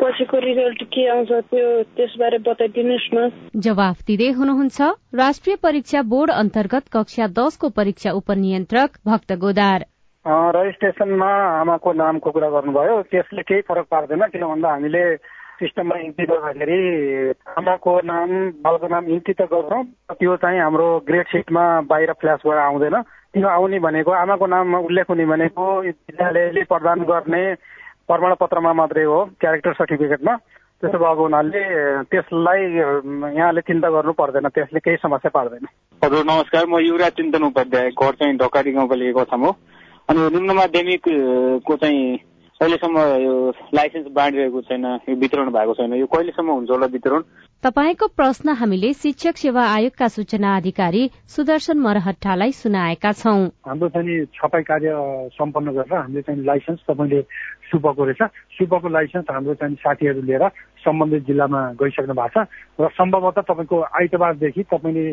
पछिको 0.00 0.38
रिजल्ट 0.44 0.82
के 0.92 1.02
आउँछ 1.08 1.30
त्यो 1.50 1.66
त्यसबारे 1.96 2.38
बताइदिनुहोस् 2.46 3.08
न। 3.14 3.18
जवाफ 3.66 3.96
दिँदै 4.06 4.30
हुनुहुन्छ 4.38 4.78
राष्ट्रिय 5.14 5.56
परीक्षा 5.62 6.02
बोर्ड 6.12 6.30
अन्तर्गत 6.32 6.84
कक्षा 6.94 7.26
दसको 7.38 7.68
परीक्षा 7.78 8.10
उपनियन्त्रक 8.20 8.90
भक्त 9.06 9.32
गोदार। 9.44 9.80
रजिस्ट्रेसनमा 10.56 11.30
आमाको 11.60 11.92
नामको 11.92 12.30
कुरा 12.30 12.48
गर्नुभयो। 12.56 12.96
त्यसले 13.12 13.42
केही 13.42 13.62
फरक 13.68 13.86
पार्दैन 13.90 14.22
किन 14.32 14.44
भन्दा 14.46 14.68
हामीले 14.70 15.04
सिस्टममा 15.58 15.96
इन्ट्री 15.98 16.24
गर्दाखेरि 16.26 16.78
आमाको 17.58 17.92
नाम 18.04 18.30
बालको 18.64 18.86
नाम 18.88 19.04
इन्ट्री 19.14 19.34
त 19.34 19.42
गर्छौँ। 19.52 19.82
त्यो 20.18 20.36
चाहिँ 20.42 20.60
हाम्रो 20.60 20.88
ग्रेड 21.06 21.26
सिटमा 21.28 21.64
बाहिर 21.90 22.12
फ्ल्यासबाट 22.20 22.58
आउँदैन। 22.58 22.96
त्यो 23.32 23.48
आउने 23.48 23.78
भनेको 23.78 24.10
आमाको 24.10 24.46
नाममा 24.46 24.78
उल्लेख 24.78 25.06
हुने 25.08 25.24
भनेको 25.26 25.64
विद्यालयले 25.82 26.62
प्रदान 26.72 26.98
गर्ने 27.10 27.42
प्रमाणपत्रमा 28.08 28.72
मात्रै 28.72 29.04
हो 29.04 29.18
क्यारेक्टर 29.40 29.72
सर्टिफिकेटमा। 29.72 30.34
त्यसो 30.82 30.98
भएको 30.98 31.22
हुनाले 31.22 31.62
त्यसलाई 32.10 32.60
यहाँले 33.38 33.60
चिन्ता 33.62 33.88
गर्नु 33.94 34.12
पर्दैन 34.18 34.48
त्यसले 34.50 34.80
केही 34.82 34.96
समस्या 34.98 35.30
पार्दैन। 35.30 35.64
हजुर 36.02 36.24
नमस्कार। 36.26 36.66
म 36.66 36.82
युवराज 36.82 37.12
चिन्तन 37.22 37.42
उपाध्याय 37.54 37.88
घर 37.94 38.12
चाहिँ 38.18 38.36
ढकारी 38.36 38.72
गाउँपालिका 38.72 39.22
कथम 39.22 39.42
हो। 39.46 39.50
अनि 40.10 40.20
निम्न 40.34 40.50
माध्यमिकको 40.58 41.76
चाहिँ 41.76 42.02
अहिलेसम्म 42.60 42.98
यो 43.22 43.34
लाइसेन्स 43.74 44.06
बाँडिरहेको 44.12 44.60
छैन 44.60 44.84
यो 45.08 45.14
वितरण 45.16 45.50
भएको 45.50 45.74
छैन 45.74 45.94
यो 45.94 46.06
कहिलेसम्म 46.06 46.50
हुन्छ 46.52 46.70
होला 46.70 46.86
वितरण? 46.86 47.22
तपाईँको 47.64 48.06
प्रश्न 48.18 48.54
हामीले 48.60 48.92
शिक्षक 48.92 49.36
सेवा 49.36 49.62
आयोगका 49.66 50.08
सूचना 50.08 50.56
अधिकारी 50.56 51.02
सुदर्शन 51.26 51.78
मरहट्टालाई 51.78 52.52
सुनाएका 52.52 53.12
छौं। 53.12 53.40
हाम्रो 53.66 53.88
चाहिँ 53.88 54.24
छपाई 54.34 54.62
कार्य 54.62 54.90
सम्पन्न 55.34 55.72
गरेर 55.74 55.94
हामीले 55.94 56.22
चाहिँ 56.22 56.44
लाइसेन्स 56.44 56.80
तपाईँले 56.90 57.20
सुपको 57.72 58.04
रहेछ। 58.04 58.22
सुपको 58.52 58.88
लाइसेन्स 58.88 59.26
हाम्रो 59.30 59.54
चाहिँ 59.56 59.74
साथीहरू 59.80 60.22
लिएर 60.22 60.44
सम्बन्धित 60.84 61.22
जिल्लामा 61.26 61.60
गइसक्नु 61.80 62.14
भएको 62.14 62.44
छ 62.44 62.46
र 62.80 62.88
सम्भवतः 62.92 63.42
तपाईँको 63.48 63.76
आइतबारदेखि 63.80 64.62
तपाईँले 64.68 65.04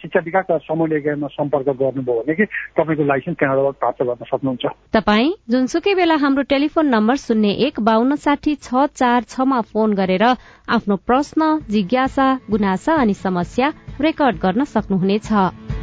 शिक्षा 0.00 0.20
विकास 0.24 0.46
र 0.50 0.58
समूह 0.66 1.28
सम्पर्क 1.28 1.68
गर्नुभयो 1.78 2.22
भने 2.22 2.34
कि 2.34 2.44
तपाईँको 2.74 3.04
लाइसेन्स 3.04 3.38
त्यहाँबाट 3.38 3.78
प्राप्त 3.78 4.02
गर्न 4.02 4.24
सक्नुहुन्छ। 4.24 4.64
तपाईँ 4.92 5.30
जुनसुकै 5.50 5.94
बेला 5.94 6.16
हाम्रो 6.16 6.42
टेलिफोन 6.48 6.86
नम्बर 6.88 7.16
शून्य 7.18 7.50
एक 7.66 7.80
बान्न 7.80 8.16
साठी 8.16 8.54
छ 8.58 8.86
चार 8.90 9.22
छमा 9.28 9.60
फोन 9.70 9.94
गरेर 9.94 10.24
आफ्नो 10.24 10.96
प्रश्न 11.06 11.40
जिज्ञासा 11.70 12.28
गुनासा 12.50 12.92
अनि 12.96 13.14
समस्या 13.14 13.72
रेकर्ड 14.00 14.36
गर्न 14.38 14.64
सक्नुहुनेछ। 14.66 15.77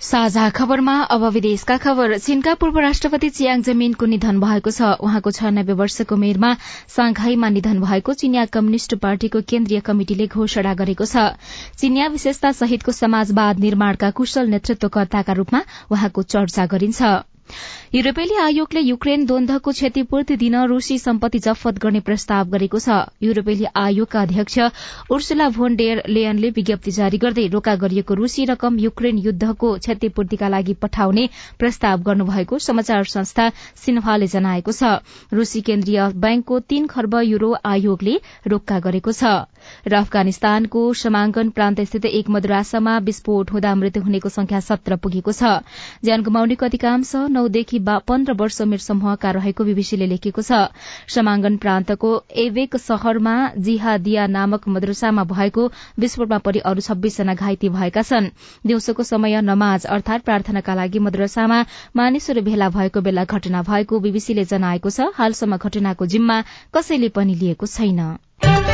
साझा 0.00 0.48
खबरमा 0.50 0.92
अब 1.10 1.24
विदेशका 1.26 1.76
खबर। 1.76 2.16
चीनका 2.18 2.52
पूर्व 2.54 2.78
राष्ट्रपति 2.78 3.28
चियाङ 3.30 3.62
जमिनको 3.62 4.06
निधन 4.06 4.38
भएको 4.40 4.70
छ। 4.70 4.90
उहाँको 5.02 5.30
छयानब्बे 5.30 5.72
वर्षको 5.72 6.14
उमेरमा 6.14 6.52
सांघाईमा 6.88 7.48
निधन 7.48 7.80
भएको 7.80 8.14
चिनिया 8.14 8.44
कम्युनिष्ट 8.46 8.94
पार्टीको 8.94 9.40
केन्द्रीय 9.42 9.80
कमिटिले 9.80 10.26
घोषणा 10.28 10.74
गरेको 10.74 11.04
छ। 11.04 11.34
चिनिया 11.78 12.06
विशेषता 12.08 12.52
सहितको 12.52 12.92
समाजवाद 12.92 13.58
निर्माणका 13.58 14.10
कुशल 14.14 14.46
नेतृत्वकर्ताका 14.48 15.32
रूपमा 15.32 15.62
उहाँको 15.90 16.22
चर्चा 16.22 16.66
गरिन्छ। 16.66 17.02
युरोपेली 17.94 18.34
आयोगले 18.36 18.80
युक्रेन 18.80 19.24
द्वन्दको 19.26 19.72
क्षतिपूर्ति 19.72 20.36
दिन 20.36 20.56
रूसी 20.68 20.98
सम्पत्ति 20.98 21.38
जफत 21.38 21.78
गर्ने 21.82 22.00
प्रस्ताव 22.08 22.48
गरेको 22.50 22.78
छ। 22.78 22.96
युरोपेली 23.22 23.66
आयोगका 23.76 24.22
अध्यक्ष 24.22 24.58
उर्सुला 25.10 25.48
भोन 25.56 25.76
डेयर 25.76 26.02
लेयनले 26.08 26.50
विज्ञप्ति 26.58 26.90
जारी 26.90 27.18
गर्दै 27.18 27.46
रोका 27.48 27.74
गरिएको 27.84 28.14
रूसी 28.14 28.44
रकम 28.52 28.78
युक्रेन 28.78 29.18
युद्धको 29.18 29.72
क्षतिपूर्तिका 29.78 30.48
लागि 30.48 30.74
पठाउने 30.82 31.28
प्रस्ताव 31.58 32.02
गर्नुभएको 32.02 32.58
समाचार 32.60 33.04
संस्था 33.14 33.48
सिन्हाले 33.84 34.26
जनाएको 34.28 34.72
छ। 34.72 34.92
रूसी 35.32 35.60
केन्द्रीय 35.62 36.08
ब्याङ्कको 36.18 36.60
तीन 36.68 36.86
खर्ब 36.86 37.20
युरो 37.24 37.54
आयोगले 37.64 38.20
रोक्का 38.46 38.80
गरेको 38.80 39.12
छ। 39.12 39.34
र 39.88 39.94
अफगानिस्तानको 39.96 40.82
समाङ्गन 40.94 41.50
प्रान्तस्थित 41.50 42.04
एक 42.04 42.30
मद्रासामा 42.30 42.96
विस्फोट 43.04 43.50
हुँदा 43.52 43.74
मृत्यु 43.74 44.02
हुनेको 44.02 44.28
संख्या 44.28 44.60
सत्र 44.60 44.96
पुगेको 44.96 45.32
छ। 45.32 45.62
ज्यान 46.04 46.22
गुमाउनेको 46.22 46.66
अधिकांश 46.66 47.14
नौदेखि 47.30 47.78
पन्ध्र 48.08 48.32
वर्ष 48.34 48.60
उमेर 48.60 48.78
समूहका 48.80 49.30
रहेको 49.30 49.64
बीबीसीले 49.64 50.06
लेखेको 50.06 50.42
छ। 50.42 50.72
समाङ्गन 51.08 51.56
प्रान्तको 51.58 52.10
एवेक 52.38 52.76
शहरमा 52.78 53.36
जिहादिया 53.58 54.26
नामक 54.28 54.68
मद्रसामा 54.68 55.24
भएको 55.24 55.66
विस्फोटमा 55.98 56.38
परि 56.46 56.58
अरू 56.64 56.80
छब्बीसजना 56.80 57.34
घाइते 57.34 57.68
भएका 57.70 58.02
छन्। 58.02 58.30
दिउँसोको 58.66 59.02
समय 59.04 59.40
नमाज 59.42 59.86
अर्थात 59.88 60.22
प्रार्थनाका 60.22 60.74
लागि 60.74 60.98
मद्रसामा 61.00 61.58
मानिसहरू 61.96 62.42
भेला 62.42 62.68
भएको 62.70 63.00
बेला 63.00 63.24
घटना 63.26 63.62
भएको 63.62 64.00
बीबीसीले 64.00 64.44
जनाएको 64.44 64.90
छ। 64.90 65.10
हालसम्म 65.14 65.56
घटनाको 65.58 66.06
जिम्मा 66.06 66.42
कसैले 66.74 67.08
पनि 67.10 67.34
लिएको 67.34 67.66
छैन। 67.68 68.67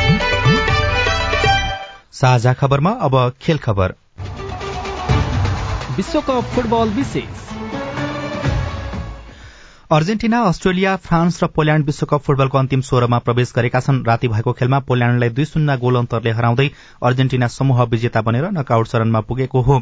साझा 2.15 2.53
खबरमा 2.53 2.91
अब 2.91 3.33
खेल 3.41 3.57
खबर। 3.57 3.93
विश्वकप 5.97 6.43
फुटबल 6.43 6.89
विशेष। 6.89 7.64
अर्जेन्टिना 9.85 10.39
अस्ट्रेलिया 10.41 10.95
फ्रान्स 10.97 11.43
र 11.43 11.47
पोल्याण्ड 11.47 11.85
विश्वकप 11.85 12.21
फुटबलको 12.25 12.57
अन्तिम 12.57 12.81
सोह्रमा 12.81 13.17
प्रवेश 13.19 13.51
गरेका 13.55 13.79
छन्। 13.79 14.01
राति 14.05 14.27
भएको 14.27 14.51
खेलमा 14.53 14.79
पोल्याण्डलाई 14.81 15.29
दुई 15.29 15.45
शून्य 15.45 15.75
गोल 15.77 15.95
अन्तरले 15.95 16.31
हराउँदै 16.31 16.69
अर्जेन्टिना 17.05 17.47
समूह 17.47 17.83
विजेता 17.85 18.21
बनेर 18.21 18.49
नकआउट 18.51 18.87
चरणमा 18.87 19.19
पुगेको 19.21 19.61
हो। 19.61 19.77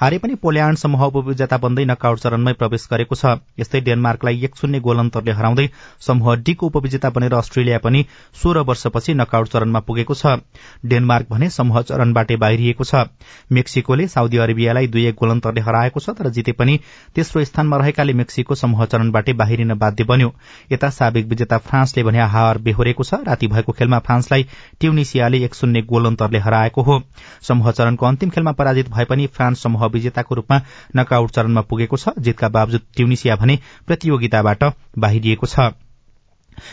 हारे 0.00 0.18
पनि 0.18 0.34
पोल्याण्ड 0.36 0.78
समूह 0.78 1.04
उपविजेता 1.04 1.56
बन्दै 1.56 1.84
नकआउट 1.84 2.18
चरणमै 2.18 2.52
प्रवेश 2.52 2.86
गरेको 2.90 3.14
छ। 3.14 3.40
यस्तै 3.56 3.80
डेनमार्कलाई 3.80 4.44
एक 4.44 4.56
शून्य 4.56 4.80
गोल 4.80 4.98
अन्तरले 4.98 5.32
हराउँदै 5.32 5.68
समूह 6.00 6.34
डीको 6.44 6.66
उपविजेता 6.66 7.10
बनेर 7.16 7.34
अस्ट्रेलिया 7.34 7.78
पनि 7.80 8.04
सोह्र 8.36 8.66
वर्षपछि 8.68 9.14
नकआउट 9.14 9.48
चरणमा 9.48 9.80
पुगेको 9.88 10.14
छ। 10.14 10.36
डेनमार्क 10.84 11.32
भने 11.32 11.48
समूह 11.48 11.80
चरणबाटै 11.82 12.36
बाहिरिएको 12.36 12.84
छ। 12.84 13.08
मेक्सिकोले 13.50 14.08
साउदी 14.08 14.36
अरेबियालाई 14.38 14.86
दुई 14.92 15.06
एक 15.06 15.16
गोल 15.16 15.30
अन्तरले 15.30 15.64
हराएको 15.64 16.00
छ 16.00 16.12
तर 16.12 16.28
जिते 16.36 16.52
पनि 16.52 16.78
तेस्रो 17.16 17.44
स्थानमा 17.46 17.76
रहेकाले 17.78 18.12
मेक्सिको 18.12 18.54
समूह 18.56 18.84
चरणबाटै 18.84 19.32
बाहिरिन 19.46 19.74
बाध्य 19.76 20.04
बन्यो। 20.04 20.32
यता 20.72 20.90
साबिक 20.90 21.26
विजेता 21.26 21.58
फ्रान्सले 21.62 22.02
भने 22.02 22.20
हार 22.26 22.58
बेहोरेको 22.58 23.04
छ। 23.04 23.22
राति 23.26 23.46
भएको 23.46 23.72
खेलमा 23.72 23.98
फ्रान्सलाई 24.02 24.46
ट्युनिसियाले 24.80 25.44
एक 25.44 25.54
शून्य 25.54 25.82
गोल 25.86 26.06
अन्तरले 26.06 26.38
हराएको 26.42 26.82
हो। 26.82 27.00
समूह 27.42 27.70
चरणको 27.70 28.06
अन्तिम 28.06 28.30
खेलमा 28.30 28.52
पराजित 28.58 28.90
भए 28.90 29.04
पनि 29.06 29.26
फ्रान्स 29.30 29.62
समूह 29.62 29.86
विजेताको 29.86 30.34
रूपमा 30.34 30.60
नकआउट 30.96 31.30
चरणमा 31.30 31.60
पुगेको 31.62 31.96
छ। 31.96 32.18
जितका 32.18 32.48
बावजुद 32.50 32.82
ट्युनिसिया 32.96 33.36
भने 33.36 33.58
प्रतियोगिताबाट 33.86 34.72
बाहिरिएको 34.98 35.46
छ। 35.46 35.72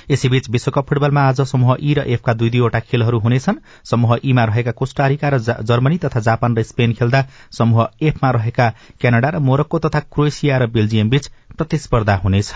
यसैबीच 0.09 0.49
विश्वकप 0.49 0.85
फुटबलमा 0.89 1.21
आज 1.21 1.41
समूह 1.43 1.75
ई 1.75 1.93
र 1.93 2.03
एफका 2.07 2.33
दुई 2.33 2.49
दुईवटा 2.49 2.79
खेलहरू 2.81 3.19
हुनेछन्। 3.19 3.57
समूह 3.83 4.15
ईमा 4.23 4.43
रहेका 4.45 4.71
कोष्टारिका 4.71 5.29
र 5.29 5.37
जर्मनी 5.39 5.97
तथा 5.99 6.19
जापान 6.21 6.55
र 6.55 6.63
स्पेन 6.63 6.93
खेल्दा 6.93 7.23
समूह 7.51 7.87
एफमा 8.01 8.29
रहेका 8.31 8.69
क्यानाडा 9.01 9.29
र 9.29 9.39
मोरक्को 9.41 9.79
तथा 9.79 9.99
क्रोएसिया 10.07 10.57
र 10.57 10.67
बेल्जियम 10.71 11.09
बीच 11.09 11.29
प्रतिस्पर्धा 11.57 12.15
हुनेछ। 12.15 12.53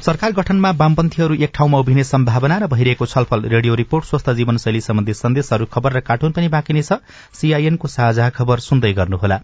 सरकार 0.00 0.32
गठनमा 0.32 0.70
वामपन्थीहरू 0.70 1.34
एक 1.34 1.50
ठाउँमा 1.54 1.78
उभिने 1.78 2.04
सम्भावना 2.04 2.58
र 2.58 2.66
भइरहेको 2.66 3.06
छलफल 3.06 3.42
रेडियो 3.42 3.74
रिपोर्ट 3.74 4.04
स्वस्थ 4.04 4.30
जीवनशैली 4.30 4.80
सम्बन्धी 4.80 5.12
सन्देशहरू 5.12 5.66
खबर 5.66 5.92
र 5.92 6.00
कार्टुन 6.00 6.32
पनि 6.32 6.48
बाँकी 6.48 6.72
नै 6.72 6.82
छ। 6.82 6.92
सीआईएनको 7.32 7.88
साझा 7.88 8.30
खबर 8.30 8.58
सुन्दै 8.58 8.92
गर्नुहोला। 8.92 9.38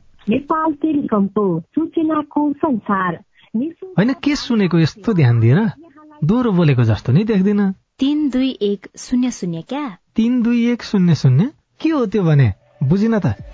होइन 3.98 4.12
के 4.12 4.36
सुनेको 4.36 4.78
यस्तो 4.78 5.12
ध्यान 5.12 5.40
दिएर 5.40 5.60
दोहोरो 6.24 6.52
बोलेको 6.52 6.82
जस्तो 6.82 7.12
नि 7.12 7.24
देख्दिन। 7.24 7.72
तीन 7.72 8.28
दुई 8.30 8.58
एक 8.62 8.86
शून्य 8.96 9.30
शून्य 9.30 9.62
क्या? 9.62 9.96
तीन 10.16 10.42
दुई 10.42 10.72
एक 10.72 10.82
शून्य 10.82 11.14
शून्य? 11.14 11.50
के 11.80 11.88
हो 11.88 12.06
त्यो 12.06 12.22
भने? 12.22 12.52
बुझिन 12.82 13.18
त। 13.18 13.53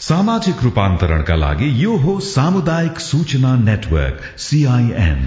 सामाजिक 0.00 0.62
रूपान्तरणका 0.62 1.34
लागि 1.36 1.66
यो 1.78 1.96
हो 2.02 2.12
सामुदायिक 2.26 3.00
सूचना 3.00 3.54
नेटवर्क 3.64 4.22
सीआईएन 4.40 5.20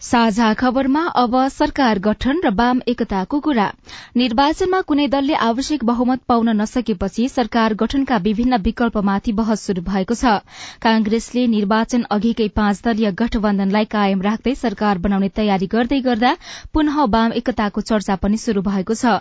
साझा 0.00 0.52
खबरमा 0.54 1.02
अब 1.22 1.36
सरकार 1.48 1.98
गठन 2.06 2.40
र 2.44 2.52
वाम 2.54 2.80
एकताको 2.88 3.40
कुरा। 3.40 3.68
निर्वाचनमा 4.16 4.80
कुनै 4.88 5.06
दलले 5.08 5.34
आवश्यक 5.48 5.84
बहुमत 5.84 6.24
पाउन 6.28 6.48
नसकेपछि 6.60 7.28
सरकार 7.28 7.74
गठनका 7.84 8.16
विभिन्न 8.24 8.62
विकल्पमाथि 8.64 9.32
बहस 9.34 9.66
शुरू 9.66 9.82
भएको 9.92 10.14
छ। 10.14 10.34
कांग्रेसले 10.80 11.46
निर्वाचन 11.52 12.08
अघिकै 12.10 12.48
पाँच 12.56 12.82
दलीय 12.84 13.12
गठबन्धनलाई 13.22 13.92
कायम 13.92 14.22
राख्दै 14.22 14.54
सरकार 14.56 15.06
बनाउने 15.06 15.34
तयारी 15.36 15.72
गर्दै 15.78 16.00
गर्दा 16.10 16.36
पुनः 16.72 17.02
वाम 17.12 17.40
एकताको 17.40 17.88
चर्चा 17.88 18.22
पनि 18.24 18.44
शुरू 18.44 18.68
भएको 18.68 18.94
छ। 18.94 19.18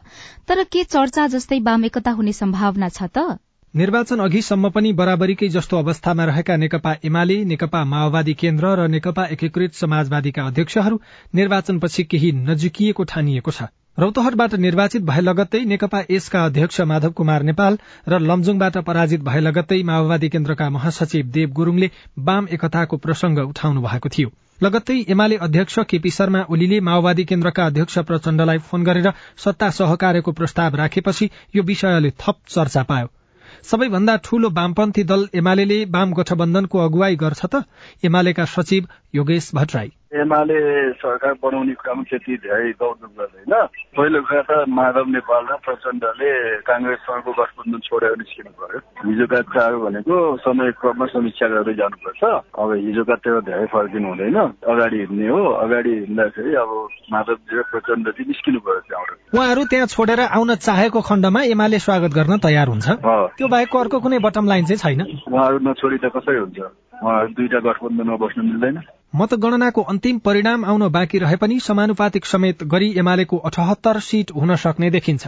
तर 0.48 0.64
के 0.66 0.84
चर्चा 0.92 1.28
जस्तै 1.36 1.66
वाम 1.66 1.86
एकता 1.86 2.20
हुने 2.20 2.40
सम्भावना 2.40 2.90
छ 2.90 3.12
त? 3.18 3.42
निर्वाचन 3.74 4.20
अघिसम्म 4.20 4.70
पनि 4.70 4.92
बराबरीकै 4.94 5.48
जस्तो 5.50 5.78
अवस्थामा 5.78 6.26
रहेका 6.26 6.56
नेकपा 6.56 6.92
एमाले 7.04 7.38
नेकपा 7.44 7.84
माओवादी 7.84 8.34
केन्द्र 8.34 8.74
र 8.80 8.88
नेकपा 8.88 9.24
एकीकृत 9.28 9.74
समाजवादीका 9.74 10.44
अध्यक्षहरू 10.44 11.00
निर्वाचनपछि 11.34 12.04
केही 12.04 12.32
नजिकिएको 12.42 13.04
ठानिएको 13.04 13.52
छ। 13.52 13.64
रौतहटबाट 13.98 14.54
निर्वाचित 14.66 15.02
भए 15.04 15.22
लगत्तै 15.22 15.62
नेकपा 15.72 16.02
यसका 16.12 16.44
अध्यक्ष 16.44 16.82
माधव 16.92 17.12
कुमार 17.12 17.44
नेपाल 17.44 17.78
र 18.08 18.20
लमजुङबाट 18.22 18.78
पराजित 18.84 19.24
भए 19.24 19.40
लगत्तै 19.40 19.82
माओवादी 19.84 20.30
केन्द्रका 20.30 20.70
महासचिव 20.70 21.34
देव 21.34 21.50
गुरूङले 21.54 21.90
वाम 22.22 22.48
एकताको 22.52 22.98
प्रसंग 23.00 23.44
उठाउनु 23.46 23.82
भएको 23.82 24.10
थियो। 24.10 24.30
लगत्तै 24.64 25.00
एमाले 25.10 25.42
अध्यक्ष 25.48 25.80
केपी 25.90 26.10
शर्मा 26.12 26.46
ओलीले 26.50 26.80
माओवादी 26.92 27.26
केन्द्रका 27.26 27.66
अध्यक्ष 27.66 27.98
प्रचण्डलाई 28.06 28.64
फोन 28.70 28.84
गरेर 28.84 29.12
सत्ता 29.40 29.74
सहकार्यको 29.82 30.38
प्रस्ताव 30.40 30.76
राखेपछि 30.76 31.30
यो 31.56 31.64
विषयले 31.64 32.16
थप 32.22 32.38
चर्चा 32.50 32.84
पायो। 32.86 33.14
सबैभन्दा 33.64 34.16
ठूलो 34.24 34.50
वामपन्थी 34.50 35.04
दल 35.04 35.28
एमाले 35.36 35.84
वाम 35.92 36.14
गठबन्धनको 36.14 36.80
अगुवाई 36.80 37.16
गर्छ 37.16 37.42
त 37.46 37.64
एमालेका 38.04 38.46
सचिव 38.54 38.88
योगेश 39.16 39.52
भट्टराई। 39.56 39.92
एमाले 40.14 40.58
सरकार 41.02 41.34
बनाउने 41.42 41.74
क्रम 41.82 42.04
त्यति 42.06 42.34
धेरै 42.46 42.72
दौडधुप 42.78 43.12
गर्दैन। 43.18 43.54
पहिलो 43.98 44.20
कुरा 44.22 44.42
त 44.46 44.52
माधव 44.70 45.06
नेपाल 45.10 45.44
र 45.50 45.54
प्रचण्डले 45.66 46.32
काङ्ग्रेससँगको 46.70 47.32
गठबन्धन 47.34 47.80
छोडेर 47.88 48.14
निस्किनु 48.22 48.52
पर्यो 48.54 48.80
हिजोका 49.10 49.40
कुराहरू 49.50 49.78
भनेको 49.86 50.16
समय 50.46 50.72
क्रममा 50.78 51.06
समीक्षा 51.14 51.48
गर्दै 51.54 51.74
जानुपर्छ। 51.82 52.22
अब 52.62 52.70
हिजोका 52.86 53.16
त्यो 53.26 53.42
धेरै 53.50 53.66
फर्किनु 53.74 54.08
हुँदैन। 54.14 54.38
अगाडि 54.70 54.98
हिँड्ने 55.02 55.28
हो। 55.34 55.42
अगाडि 55.66 55.94
हिँड्दाखेरि 56.06 56.52
अब 56.62 56.70
माधवजी 57.14 57.54
र 57.58 57.62
प्रचण्डजी 57.74 58.24
निस्किनु 58.30 58.60
पर्यो 58.66 58.82
त्यहाँबाट 58.88 59.18
उहाँहरू 59.34 59.64
त्यहाँ 59.74 59.88
छोडेर 59.98 60.20
आउन 60.30 60.56
चाहेको 60.62 61.00
खण्डमा 61.10 61.42
एमाले 61.54 61.80
स्वागत 61.86 62.12
गर्न 62.14 62.38
तयार 62.46 62.68
हुन्छ। 62.70 62.88
त्यो 63.02 63.48
बाहेकको 63.50 63.78
अर्को 63.82 63.98
कुनै 64.06 64.20
बटम 64.22 64.46
लाइन 64.46 64.66
चाहिँ 64.70 64.82
छैन? 64.84 65.02
उहाँहरू 65.26 65.58
नछोडी 65.68 65.98
त 65.98 66.06
कसरी 66.14 66.38
हुन्छ? 66.38 66.60
उहाँहरू 67.02 67.28
दुईटा 67.34 67.60
गठबन्धनमा 67.66 68.16
बस्नु 68.22 68.44
मिल्दैन। 68.44 68.78
मतगणनाको 69.14 69.82
अन्तिम 69.84 70.18
परिणाम 70.18 70.64
आउन 70.66 70.88
बाँकी 70.90 71.18
रहे 71.20 71.36
पनि 71.36 71.60
समानुपातिक 71.60 72.26
समेत 72.26 72.64
गरी 72.64 72.90
एमालेको 72.98 73.38
अठहत्तर 73.40 74.00
सीट 74.00 74.32
हुन 74.36 74.56
सक्ने 74.56 74.90
देखिन्छ। 74.90 75.28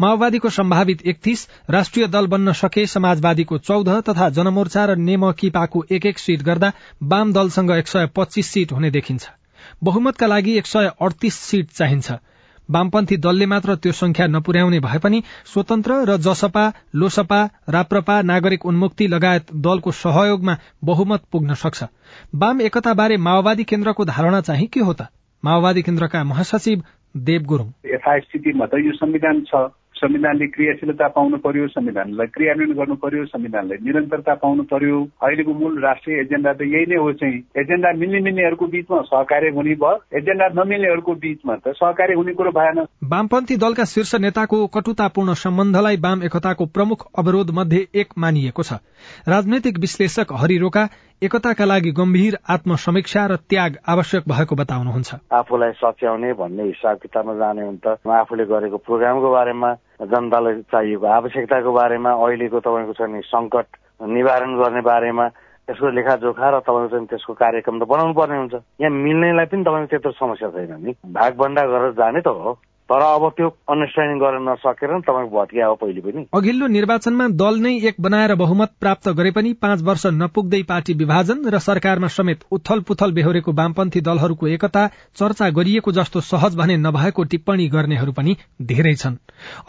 माओवादीको 0.00 0.48
सम्भावित 0.50 1.06
एकतीस 1.06 1.46
राष्ट्रिय 1.70 2.06
दल 2.08 2.26
बन्न 2.26 2.52
सके 2.52 2.86
समाजवादीको 2.86 3.58
चौध 3.60 3.88
तथा 4.08 4.28
जनमोर्चा 4.30 4.84
र 4.84 4.96
नेमकिपाको 4.98 5.84
एक 5.90 6.06
एक 6.06 6.18
सीट 6.18 6.42
गर्दा 6.42 6.72
वाम 7.04 7.32
दलसँग 7.32 7.70
एक 7.70 7.88
सय 7.88 8.06
पच्चीस 8.16 8.50
सीट 8.50 8.72
हुने 8.72 8.90
देखिन्छ। 8.90 9.28
बहुमतका 9.84 10.26
लागि 10.26 10.56
एक 10.58 10.66
सय 10.66 10.90
अडतीस 11.00 11.34
सीट 11.42 11.70
चाहिन्छ। 11.72 12.12
वामपन्थी 12.70 13.16
दलले 13.16 13.46
मात्र 13.46 13.74
त्यो 13.74 13.92
संख्या 13.92 14.26
नपुर्याउने 14.26 14.80
भए 14.80 14.98
पनि 14.98 15.22
स्वतन्त्र 15.46 15.92
र 16.04 16.16
जसपा 16.16 16.64
लोसपा 16.94 17.40
राप्रपा 17.68 18.20
नागरिक 18.22 18.66
उन्मुक्ति 18.66 19.06
लगायत 19.06 19.46
दलको 19.54 19.90
सहयोगमा 19.90 20.56
बहुमत 20.84 21.22
पुग्न 21.32 21.54
सक्छ। 21.54 21.84
वाम 22.34 22.60
एकताबारे 22.60 23.16
माओवादी 23.16 23.64
केन्द्रको 23.64 24.04
धारणा 24.04 24.40
चाहिँ 24.40 24.66
के 24.66 24.80
हो 24.80 24.92
त? 24.92 25.02
माओवादी 25.44 25.82
केन्द्रका 25.82 26.24
महासचिव 26.24 26.82
देव 27.16 27.42
गुरूङ। 27.42 27.68
यथास्थितिमा 27.86 28.66
त 28.66 28.74
यो 28.74 28.92
संविधान 28.92 29.40
छ। 29.40 29.79
संविधानले 30.00 30.46
क्रियाशीलता 30.46 31.08
पाउनु 31.08 31.36
पर्यो 31.36 31.66
संविधानलाई 31.68 32.26
क्रियान्वयन 32.26 32.72
गर्नु 32.72 32.94
पर्यो 32.94 33.24
संविधानलाई। 33.26 33.78
निरन्तरता 33.84 34.34
पाउनु 34.34 34.62
पर्यो। 34.62 34.98
अहिलेको 35.22 35.52
मूल 35.54 35.80
राष्ट्रिय 35.82 36.20
एजेन्डा 36.20 36.52
त 36.52 36.62
यही 36.62 36.86
नै 36.88 36.96
हो 36.96 37.12
चाहिँ। 37.12 37.38
एजेन्डा 37.56 37.92
मिल्ने 37.92 38.20
मिल्नेहरूको 38.20 38.66
बीचमा 38.66 39.00
सहकार्य 39.02 39.48
हुने 39.48 39.74
भयो। 39.74 40.18
एजेन्डा 40.18 40.48
नमिल्नेहरूको 40.56 41.14
बीचमा 41.14 41.54
त 41.56 41.74
सहकार्य 41.76 42.14
हुने 42.14 42.32
कुरो 42.32 42.50
भएन। 42.50 42.78
वामपन्थी 43.04 43.56
दलका 43.56 43.84
शीर्ष 43.84 44.14
नेताको 44.14 44.66
कटुतापूर्ण 44.66 45.34
सम्बन्धलाई 45.34 45.96
वाम 45.96 46.22
एकताको 46.22 46.66
प्रमुख 46.66 47.06
अवरोध 47.18 47.50
मध्ये 47.50 47.86
एक 47.94 48.08
मानिएको 48.18 48.62
छ। 48.62 48.72
राजनैतिक 49.28 49.78
विश्लेषक 49.78 50.32
हरि 50.32 50.58
रोका 50.58 50.88
एकताका 51.22 51.64
लागि 51.64 51.90
गम्भीर 51.92 52.36
आत्मसमीक्षा 52.48 53.24
र 53.26 53.36
त्याग 53.44 53.76
आवश्यक 53.84 54.22
भएको 54.24 54.56
बताउनुहुन्छ। 54.56 55.10
आफूलाई 55.28 55.72
सच्याउने 55.76 56.32
भन्ने 56.32 56.64
हिसाब 56.64 56.96
किताबमा 56.96 57.34
जाने 57.36 57.62
हुन् 57.62 57.76
त 57.76 58.00
आफूले 58.08 58.44
गरेको 58.48 58.76
प्रोग्रामको 58.80 59.28
बारेमा 59.28 59.70
जनतालाई 60.00 60.54
चाहिएको 60.72 61.06
आवश्यकताको 61.20 61.72
बारेमा 61.76 62.10
अहिलेको 62.24 62.60
तपाईँको 62.64 62.92
छ 62.96 63.00
नि 63.12 63.20
सङ्कट 63.28 63.66
निवारण 64.00 64.56
गर्ने 64.56 64.80
बारेमा 64.80 65.26
त्यसको 65.68 65.90
लेखाजोखा 65.92 66.48
र 66.48 66.56
तपाईँको 66.64 66.88
चाहिँ 66.88 67.06
त्यसको 67.12 67.32
कार्यक्रम 67.36 67.76
त 67.76 67.84
बनाउनु 67.84 68.16
पर्ने 68.16 68.36
हुन्छ। 68.40 68.54
यहाँ 68.80 68.92
मिल्नेलाई 68.96 69.46
पनि 69.52 69.64
तपाईँको 69.68 69.92
त्यत्रो 69.92 70.12
समस्या 70.16 70.48
छैन 70.56 70.72
नि। 70.80 70.92
भागभन्डा 71.04 71.62
गरेर 71.68 71.92
जाने 72.00 72.20
त 72.24 72.32
हो। 72.32 72.56
तर 72.90 73.02
अब 73.06 73.28
त्यो 73.36 73.48
अन्डरस्ट्यान्डिङ 73.70 74.18
गर्न 74.18 74.38
नसकेर 74.48 74.90
तपाईँको 75.00 75.38
भत्किया 75.38 75.66
हो 75.66 75.74
पहिले 75.80 76.00
पनि। 76.00 76.24
अघिल्लो 76.34 76.66
निर्वाचनमा 76.66 77.26
दल 77.42 77.58
नै 77.62 77.74
एक 77.86 78.00
बनाएर 78.00 78.34
बहुमत 78.34 78.70
प्राप्त 78.80 79.08
गरे 79.18 79.30
पनि 79.30 79.52
पाँच 79.62 79.82
वर्ष 79.82 80.06
नपुग्दै 80.14 80.62
पार्टी 80.68 80.94
विभाजन 81.02 81.46
र 81.46 81.58
सरकारमा 81.58 82.08
समेत 82.10 82.42
उथल 82.50 82.80
पुथल 82.88 83.12
बेहोरेको 83.12 83.52
वामपन्थी 83.52 84.00
दलहरूको 84.00 84.46
एकता 84.48 84.86
चर्चा 85.14 85.50
गरिएको 85.58 85.92
जस्तो 85.92 86.20
सहज 86.30 86.56
भने 86.58 86.76
नभएको 86.78 87.24
टिप्पणी 87.30 87.68
गर्नेहरू 87.68 88.12
पनि 88.12 88.36
धेरै 88.72 88.94
छन्। 88.94 89.20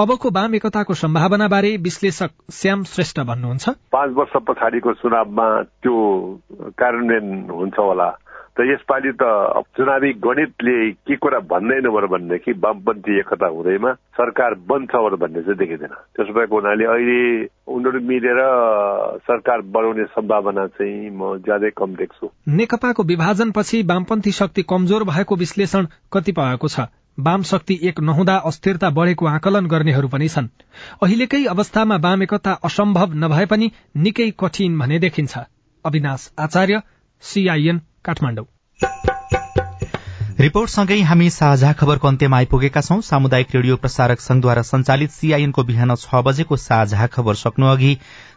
अबको 0.02 0.30
वाम 0.32 0.56
एकताको 0.56 0.94
सम्भावना 0.94 1.48
बारे 1.48 1.78
विश्लेषक 1.78 2.32
श्याम 2.52 2.84
श्रेष्ठ 2.90 3.20
भन्नुहुन्छ। 3.30 3.70
पाँच 3.94 4.12
वर्ष 4.18 4.34
पछाडिको 4.50 4.94
चुनावमा 4.98 5.48
त्यो 5.62 5.96
कार्यान्वयन 6.82 7.50
हुन्छ 7.54 7.78
होला। 7.80 8.10
त 8.58 8.68
यसपालि 8.68 9.12
त 9.16 9.24
चुनावी 9.78 10.12
गणितले 10.20 10.76
के 11.08 11.16
कुरा 11.16 11.40
भन्दैन 11.52 11.88
भनेदेखि 11.88 12.52
वामपन्थी 12.52 13.20
एकता 13.20 13.48
हुँदैमा 13.48 13.94
सरकार 14.20 14.54
बन्छ 14.70 14.92
भन्ने 15.22 15.42
चाहिँ 15.42 15.58
देखिँदैन। 15.58 15.94
त्यसो 16.16 16.34
भएको 16.34 16.56
हुनाले 16.56 16.86
अहिले 16.86 17.20
उनीहरू 17.68 18.00
मिलेर 18.04 18.40
सरकार 19.24 19.62
बनाउने 19.62 20.06
सम्भावना 20.06 20.66
चाहिँ 20.68 21.10
म 21.10 21.38
ज्यादै 21.46 21.70
कम 21.78 21.96
देख्छु। 21.96 22.30
नेकपाको 22.50 23.04
विभाजनपछि 23.04 23.82
वामपन्थी 23.84 24.32
शक्ति 24.32 24.62
कमजोर 24.64 25.04
भएको 25.04 25.36
विश्लेषण 25.36 25.88
कतिपयको 26.14 26.68
छ। 26.68 26.92
वाम 27.20 27.42
शक्ति 27.44 27.80
एक 27.84 28.00
नहुँदा 28.00 28.36
अस्थिरता 28.46 28.90
बढ़ेको 28.90 29.26
आकलन 29.28 29.66
गर्नेहरू 29.68 30.08
पनि 30.08 30.28
छन्। 30.28 30.48
अहिलेकै 31.04 31.44
अवस्थामा 31.46 31.96
वाम 31.96 32.24
एकता 32.24 32.52
असम्भव 32.64 33.14
नभए 33.16 33.46
पनि 33.46 33.72
निकै 33.98 34.30
कठिन 34.40 34.80
भने 34.80 35.00
देखिन्छ। 35.00 35.38
अविनाश 35.86 36.32
आचार्य 36.40 36.82
सीआईएन 37.24 37.82
काठमाडौँ। 38.06 38.46
रिपोर्टसँगै 40.40 41.00
हामी 41.02 41.30
साझा 41.30 41.72
खबरको 41.74 42.08
अन्त्यमा 42.08 42.38
आइपुगेका 42.38 42.82
छौं। 42.82 43.02
सामुदायिक 43.02 43.56
रेडियो 43.56 43.76
प्रसारक 43.78 44.20
संघद्वारा 44.20 44.62
संचालित 44.62 45.12
सीआईएनको 45.12 45.64
बिहान 45.64 45.96
छ 45.96 46.24
बजेको 46.26 46.58
साझा 46.58 47.08
खबर 47.08 47.36
सक्नु 47.36 47.66
अघि 47.68 47.94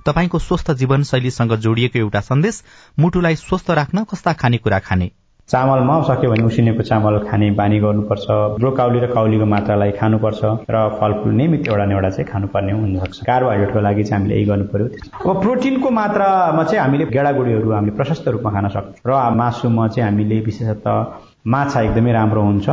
तपाईँको 0.06 0.38
स्वस्थ 0.38 0.70
जीवनशैलीसँग 0.74 1.56
जोडिएको 1.56 1.98
एउटा 1.98 2.20
सन्देश। 2.20 2.62
मुटुलाई 2.98 3.36
स्वस्थ 3.36 3.70
राख्न 3.72 4.04
कस्ता 4.04 4.32
खानेकुरा 4.32 4.78
खाने? 4.78 5.10
चामलमा 5.48 5.94
सक्यो 6.08 6.30
भने 6.30 6.44
उसिनेको 6.48 6.82
चामल 6.88 7.18
खाने 7.28 7.50
बानी 7.52 7.78
गर्नुपर्छ। 7.80 8.26
ब्रोकाउली 8.58 8.98
र 9.00 9.06
काउलीको 9.12 9.44
मात्रालाई 9.44 9.90
खानुपर्छ 10.00 10.40
र 10.72 10.76
फलफुल 11.00 11.32
नियमित 11.36 11.68
एउटा 11.68 11.84
न 11.84 11.92
एउटा 11.92 12.10
चाहिँ 12.16 12.28
खानुपर्ने 12.32 12.72
हुनसक्छ। 12.72 13.28
कार्बोहाइड्रेटको 13.28 13.80
लागि 13.84 14.04
चाहिँ 14.08 14.16
हामीले 14.16 14.34
यही 14.40 14.44
गर्नु 14.48 14.64
पर्यो 14.72 14.86
अब 15.28 15.42
प्रोटिनको 15.44 15.90
मात्रामा 16.00 16.62
चाहिँ 16.64 16.80
हामीले 16.80 17.04
गेडागुडीहरू 17.12 17.70
हामीले 17.76 17.92
प्रशस्त 17.92 18.28
रूपमा 18.28 18.50
खान 18.56 18.68
सक्छौँ। 18.72 19.04
र 19.04 19.12
मासुमा 19.36 19.84
चाहिँ 19.92 20.08
हामीले 20.08 20.40
विशेषतः 20.48 20.96
माछा 21.44 21.80
एकदमै 21.92 22.12
राम्रो 22.12 22.42
हुन्छ। 22.48 22.66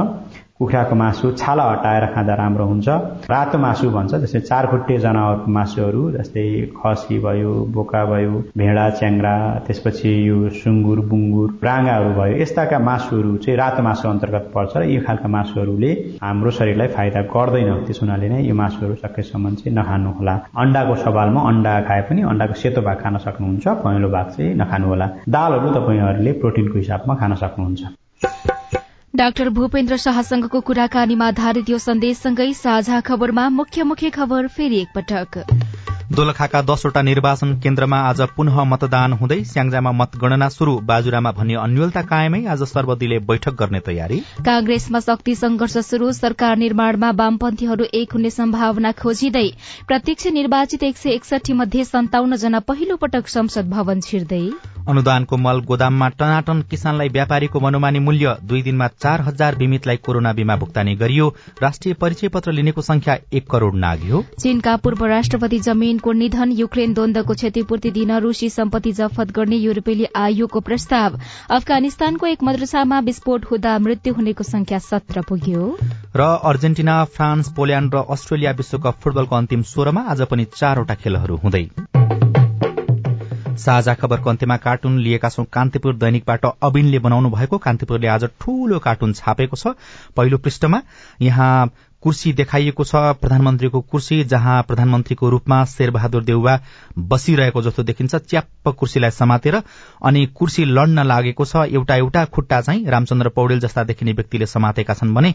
कुखुराको 0.61 0.95
मासु 0.95 1.31
छाला 1.41 1.63
हटाएर 1.71 2.05
खाँदा 2.13 2.33
राम्रो 2.37 2.65
हुन्छ। 2.71 2.87
रातो 3.33 3.57
मासु 3.57 3.89
भन्छ 3.89 4.13
जस्तै 4.21 4.39
चार 4.45 4.65
खुट्टे 4.71 4.97
जनावरको 5.01 5.51
मासुहरू 5.51 6.01
जस्तै 6.11 6.45
खसी 6.77 7.17
भयो 7.19 7.53
बोका 7.73 8.01
भयो 8.05 8.33
भेडा 8.57 8.85
च्याङ्रा 8.99 9.33
त्यसपछि 9.65 10.11
यो 10.27 10.37
सुँगुर 10.61 10.99
बुङ्गुर 11.09 11.49
राँगाहरू 11.65 12.11
भयो। 12.19 12.35
यस्ताका 12.41 12.79
मासुहरू 12.79 13.35
चाहिँ 13.41 13.57
रातो 13.57 13.81
मासु 13.81 14.09
अन्तर्गत 14.09 14.45
पर्छ 14.53 14.77
र 14.77 14.83
यो 14.85 15.01
खालका 15.01 15.27
मासुहरूले 15.37 15.91
हाम्रो 16.21 16.51
शरीरलाई 16.59 16.87
फाइदा 16.93 17.21
गर्दैन। 17.33 17.73
त्यस 17.89 17.99
हुनाले 18.03 18.29
नै 18.29 18.45
यो 18.45 18.55
मासुहरू 18.61 18.95
सकेसम्म 19.01 19.53
चाहिँ 19.57 19.75
नखानु 19.77 20.09
होला 20.17 20.35
अन्डाको 20.61 20.95
सवालमा 21.05 21.41
अन्डा 21.49 21.73
खाए 21.89 22.01
पनि 22.05 22.21
अन्डाको 22.31 22.53
सेतो 22.61 22.81
भाग 22.85 22.97
खान 23.01 23.17
सक्नुहुन्छ 23.25 23.65
पहेँलो 23.81 24.09
भाग 24.13 24.27
चाहिँ 24.37 24.53
नखानु 24.61 24.85
होला 24.93 25.07
दालहरू 25.25 25.67
तपाईँहरूले 25.77 26.31
प्रोटिनको 26.41 26.77
हिसाबमा 26.77 27.13
खान 27.17 27.33
सक्नुहुन्छ। 27.41 28.60
डाक्टर 29.15 29.49
भूपेन्द्र 29.49 29.95
शाहसँगको 29.97 30.59
कुराकानीमा 30.61 31.27
आधारित 31.27 31.69
यो 31.69 31.77
सन्देशसँगै 31.77 32.53
साझा 32.53 32.99
खबरमा 33.01 33.47
मुख्य 33.49 33.83
मुख्य 33.83 34.09
खबर 34.09 34.47
फेरि 34.47 34.79
एकपटक। 34.81 35.37
दोलखाका 36.11 36.61
दसवटा 36.61 37.01
निर्वाचन 37.01 37.53
केन्द्रमा 37.59 37.97
आज 37.97 38.21
पुनः 38.37 38.63
मतदान 38.63 39.13
हुँदै 39.13 39.37
स्याङ्जामा 39.43 39.91
मतगणना 39.91 40.47
शुरू 40.49 40.73
बाजुरामा 40.83 41.31
भन्ने 41.31 41.55
अन्यलता 41.55 42.01
कायमै 42.01 42.43
आज 42.45 42.63
सर्वदलीय 42.67 43.19
बैठक 43.29 43.55
गर्ने 43.55 43.79
तयारी। 43.79 44.17
कांग्रेसमा 44.43 44.99
शक्ति 44.99 45.35
संघर्ष 45.35 45.77
शुरू 45.89 46.11
सरकार 46.11 46.57
निर्माणमा 46.57 47.11
वामपन्थीहरू 47.15 47.85
एक 47.93 48.13
हुने 48.13 48.29
सम्भावना 48.29 48.91
खोजिँदै। 48.91 49.47
प्रत्यक्ष 49.87 50.27
निर्वाचित 50.33 50.83
एक 50.83 50.97
सय 50.97 51.09
एकसठी 51.11 51.53
मध्ये 51.53 51.85
सन्ताउन्न 51.85 52.35
जना 52.35 52.59
पहिलो 52.59 52.95
पटक 52.97 53.27
संसद 53.27 53.69
भवन 53.69 53.99
छिर्दै। 54.01 54.43
अनुदानको 54.89 55.37
मल 55.37 55.59
गोदाममा 55.61 56.07
टनाटन 56.19 56.61
किसानलाई 56.69 57.09
व्यापारीको 57.09 57.59
मनोमानी 57.59 57.99
मूल्य। 57.99 58.35
दुई 58.43 58.61
दिनमा 58.61 58.87
चार 58.99 59.21
हजार 59.21 59.55
बिमितलाई 59.55 59.97
कोरोना 59.97 60.33
बीमा 60.33 60.55
भुक्तानी 60.57 60.95
गरियो। 60.95 61.27
राष्ट्रिय 61.61 61.93
परिचय 61.93 62.27
पत्र 62.27 62.51
लिनेको 62.51 62.81
संख्या 62.81 63.17
एक 63.33 63.49
करोड़ 63.49 63.73
नाग्यो। 63.77 64.23
चीनका 64.39 64.75
पूर्व 64.75 65.05
राष्ट्रपति 65.05 65.59
जमीनको 66.01 66.11
निधन 66.17 66.51
युक्रेन 66.51 66.93
द्वन्दको 66.93 67.33
क्षतिपूर्ति 67.33 67.91
दिन 67.91 68.11
रूसी 68.17 68.49
सम्पत्ति 68.49 68.91
जफत 68.91 69.31
गर्ने 69.31 69.55
युरोपेली 69.57 70.05
आयोगको 70.17 70.59
प्रस्ताव। 70.59 71.19
अफगानिस्तानको 71.51 72.25
एक 72.27 72.43
मद्रसामा 72.43 72.99
विस्फोट 73.01 73.45
हुँदा 73.45 73.77
मृत्यु 73.79 74.13
हुनेको 74.13 74.43
संख्या 74.43 74.79
सत्र 74.81 75.21
पुग्यो। 75.21 75.77
र 76.15 76.21
अर्जेन्टिना 76.43 77.03
फ्रान्स 77.05 77.53
पोल्याण्ड 77.53 77.93
र 77.93 78.05
अस्ट्रेलिया 78.09 78.51
विश्वकप 78.57 78.95
फुटबलको 78.97 79.35
अन्तिम 79.35 79.61
सोह्रमा 79.63 80.01
आज 80.09 80.21
पनि 80.25 80.45
चारवटा 80.49 80.95
खेलहरू 80.97 81.37
हुँदै। 81.37 81.65
साझा 83.61 83.93
खबरको 83.93 84.29
अन्त्यमा 84.29 84.57
कार्टुन 84.57 84.97
लिएका 84.97 85.29
छौं 85.29 85.45
कान्तिपुर 85.45 85.93
दैनिकबाट 85.95 86.45
अबिनले 86.63 86.99
बनाउनु 86.99 87.29
भएको। 87.29 87.57
कान्तिपुरले 87.59 88.07
आज 88.07 88.23
ठूलो 88.41 88.79
कार्टुन 88.79 89.13
छापेको 89.13 89.55
छ। 89.55 89.77
पहिलो 90.17 90.37
पृष्ठमा 90.37 90.81
यहाँ 91.21 91.53
कुर्सी 92.03 92.31
देखाइएको 92.33 92.83
छ 92.83 92.95
प्रधानमन्त्रीको 93.21 93.81
कुर्सी 93.81 94.23
जहाँ 94.25 94.61
प्रधानमन्त्रीको 94.63 95.29
रूपमा 95.29 95.63
शेरबहादुर 95.65 96.23
देउवा 96.23 96.59
बसिरहेको 96.97 97.61
जस्तो 97.61 97.83
देखिन्छ। 97.83 98.15
च्याप्प 98.15 98.69
कुर्सीलाई 98.69 99.11
समातेर 99.11 99.55
अनि 99.55 100.25
कुर्सी 100.35 100.65
लड्न 100.65 101.03
लागेको 101.05 101.45
छ। 101.45 101.55
एउटा 101.69 101.95
एउटा 101.95 102.25
खुट्टा 102.27 102.61
चाहिँ 102.61 102.85
रामचन्द्र 102.87 103.29
पौडेल 103.29 103.59
जस्ता 103.59 103.83
देखिने 103.83 104.13
व्यक्तिले 104.13 104.45
समातेका 104.45 104.93
छन् 104.93 105.13
भने 105.13 105.33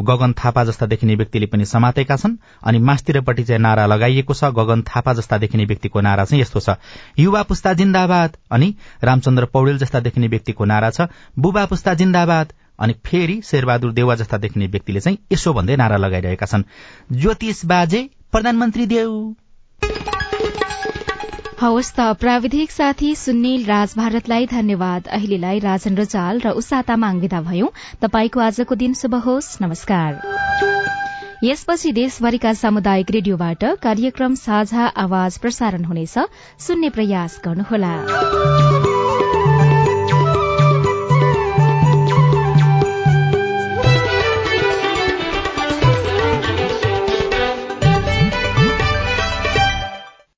गगन 0.00 0.32
थापा 0.34 0.64
जस्ता 0.64 0.86
देखिने 0.86 1.14
व्यक्तिले 1.16 1.46
पनि 1.46 1.64
समातेका 1.64 2.16
छन्। 2.16 2.36
अनि 2.62 2.78
मास्तिरपट्टि 2.80 3.44
चाहिँ 3.44 3.62
नारा 3.62 3.86
लगाइएको 3.86 4.34
छ। 4.34 4.52
गगन 4.52 4.82
थापा 4.84 5.12
जस्ता 5.14 5.38
देखिने 5.38 5.64
व्यक्तिको 5.64 6.00
नारा 6.00 6.24
चाहिँ 6.24 6.42
यस्तो 6.42 6.60
छ। 6.60 6.76
युवा 7.18 7.42
पुस्ता 7.42 7.72
जिन्दाबाद 7.72 8.36
अनि 8.52 8.74
रामचन्द्र 9.04 9.44
पौडेल 9.48 9.78
जस्ता 9.78 10.00
देखिने 10.00 10.28
व्यक्तिको 10.28 10.64
नारा 10.64 10.90
छ। 10.90 11.08
बुबा 11.38 11.64
पुस्ता 11.66 11.94
जिन्दाबाद 11.94 12.52
अनि 12.78 12.94
फेरि 13.04 13.40
शेरबहादुर 13.44 13.92
देवा 13.92 14.14
जस्ता 14.14 14.38
देखिने 14.38 14.66
व्यक्तिले 14.66 15.00
चाहिँ 15.00 15.18
यसो 15.32 15.52
भन्दै 15.52 15.76
नारा 15.76 15.96
लगाइरहेका 15.96 16.46
छन्। 16.46 16.64
ज्योतिष 17.12 17.64
बाजे 17.64 18.10
प्रधानमन्त्री 18.32 18.86
देऊ 18.86 19.34
हवस् 21.62 21.92
त 21.94 22.00
प्राविधिक 22.18 22.70
साथी 22.70 23.14
सुनिल 23.14 23.64
राज 23.64 23.92
भारतलाई 23.96 24.46
धन्यवाद। 24.46 25.06
अहिलेलाई 25.06 25.58
राजेन्द्र 25.58 26.04
चाल 26.04 26.40
र 26.40 26.50
उषा 26.50 26.82
तामाङ 26.82 27.20
विदा 27.20 27.40
भयौं। 27.40 27.68
तपाईँको 28.02 28.40
आजको 28.40 28.74
दिन 28.74 28.94
शुभ 28.94 29.14
होस्। 29.14 29.62
नमस्कार। 29.62 30.20
यसपछि 31.44 31.92
देशभरिका 31.92 32.52
सामुदायिक 32.54 33.10
रेडियोबाट 33.10 33.64
कार्यक्रम 33.82 34.34
साझा 34.34 34.86
आवाज 34.86 35.38
प्रसारण 35.38 35.84
हुनेछ। 35.84 36.18
सुन्ने 36.58 36.90
प्रयास 36.90 37.40
गर्नुहोला। 37.44 39.01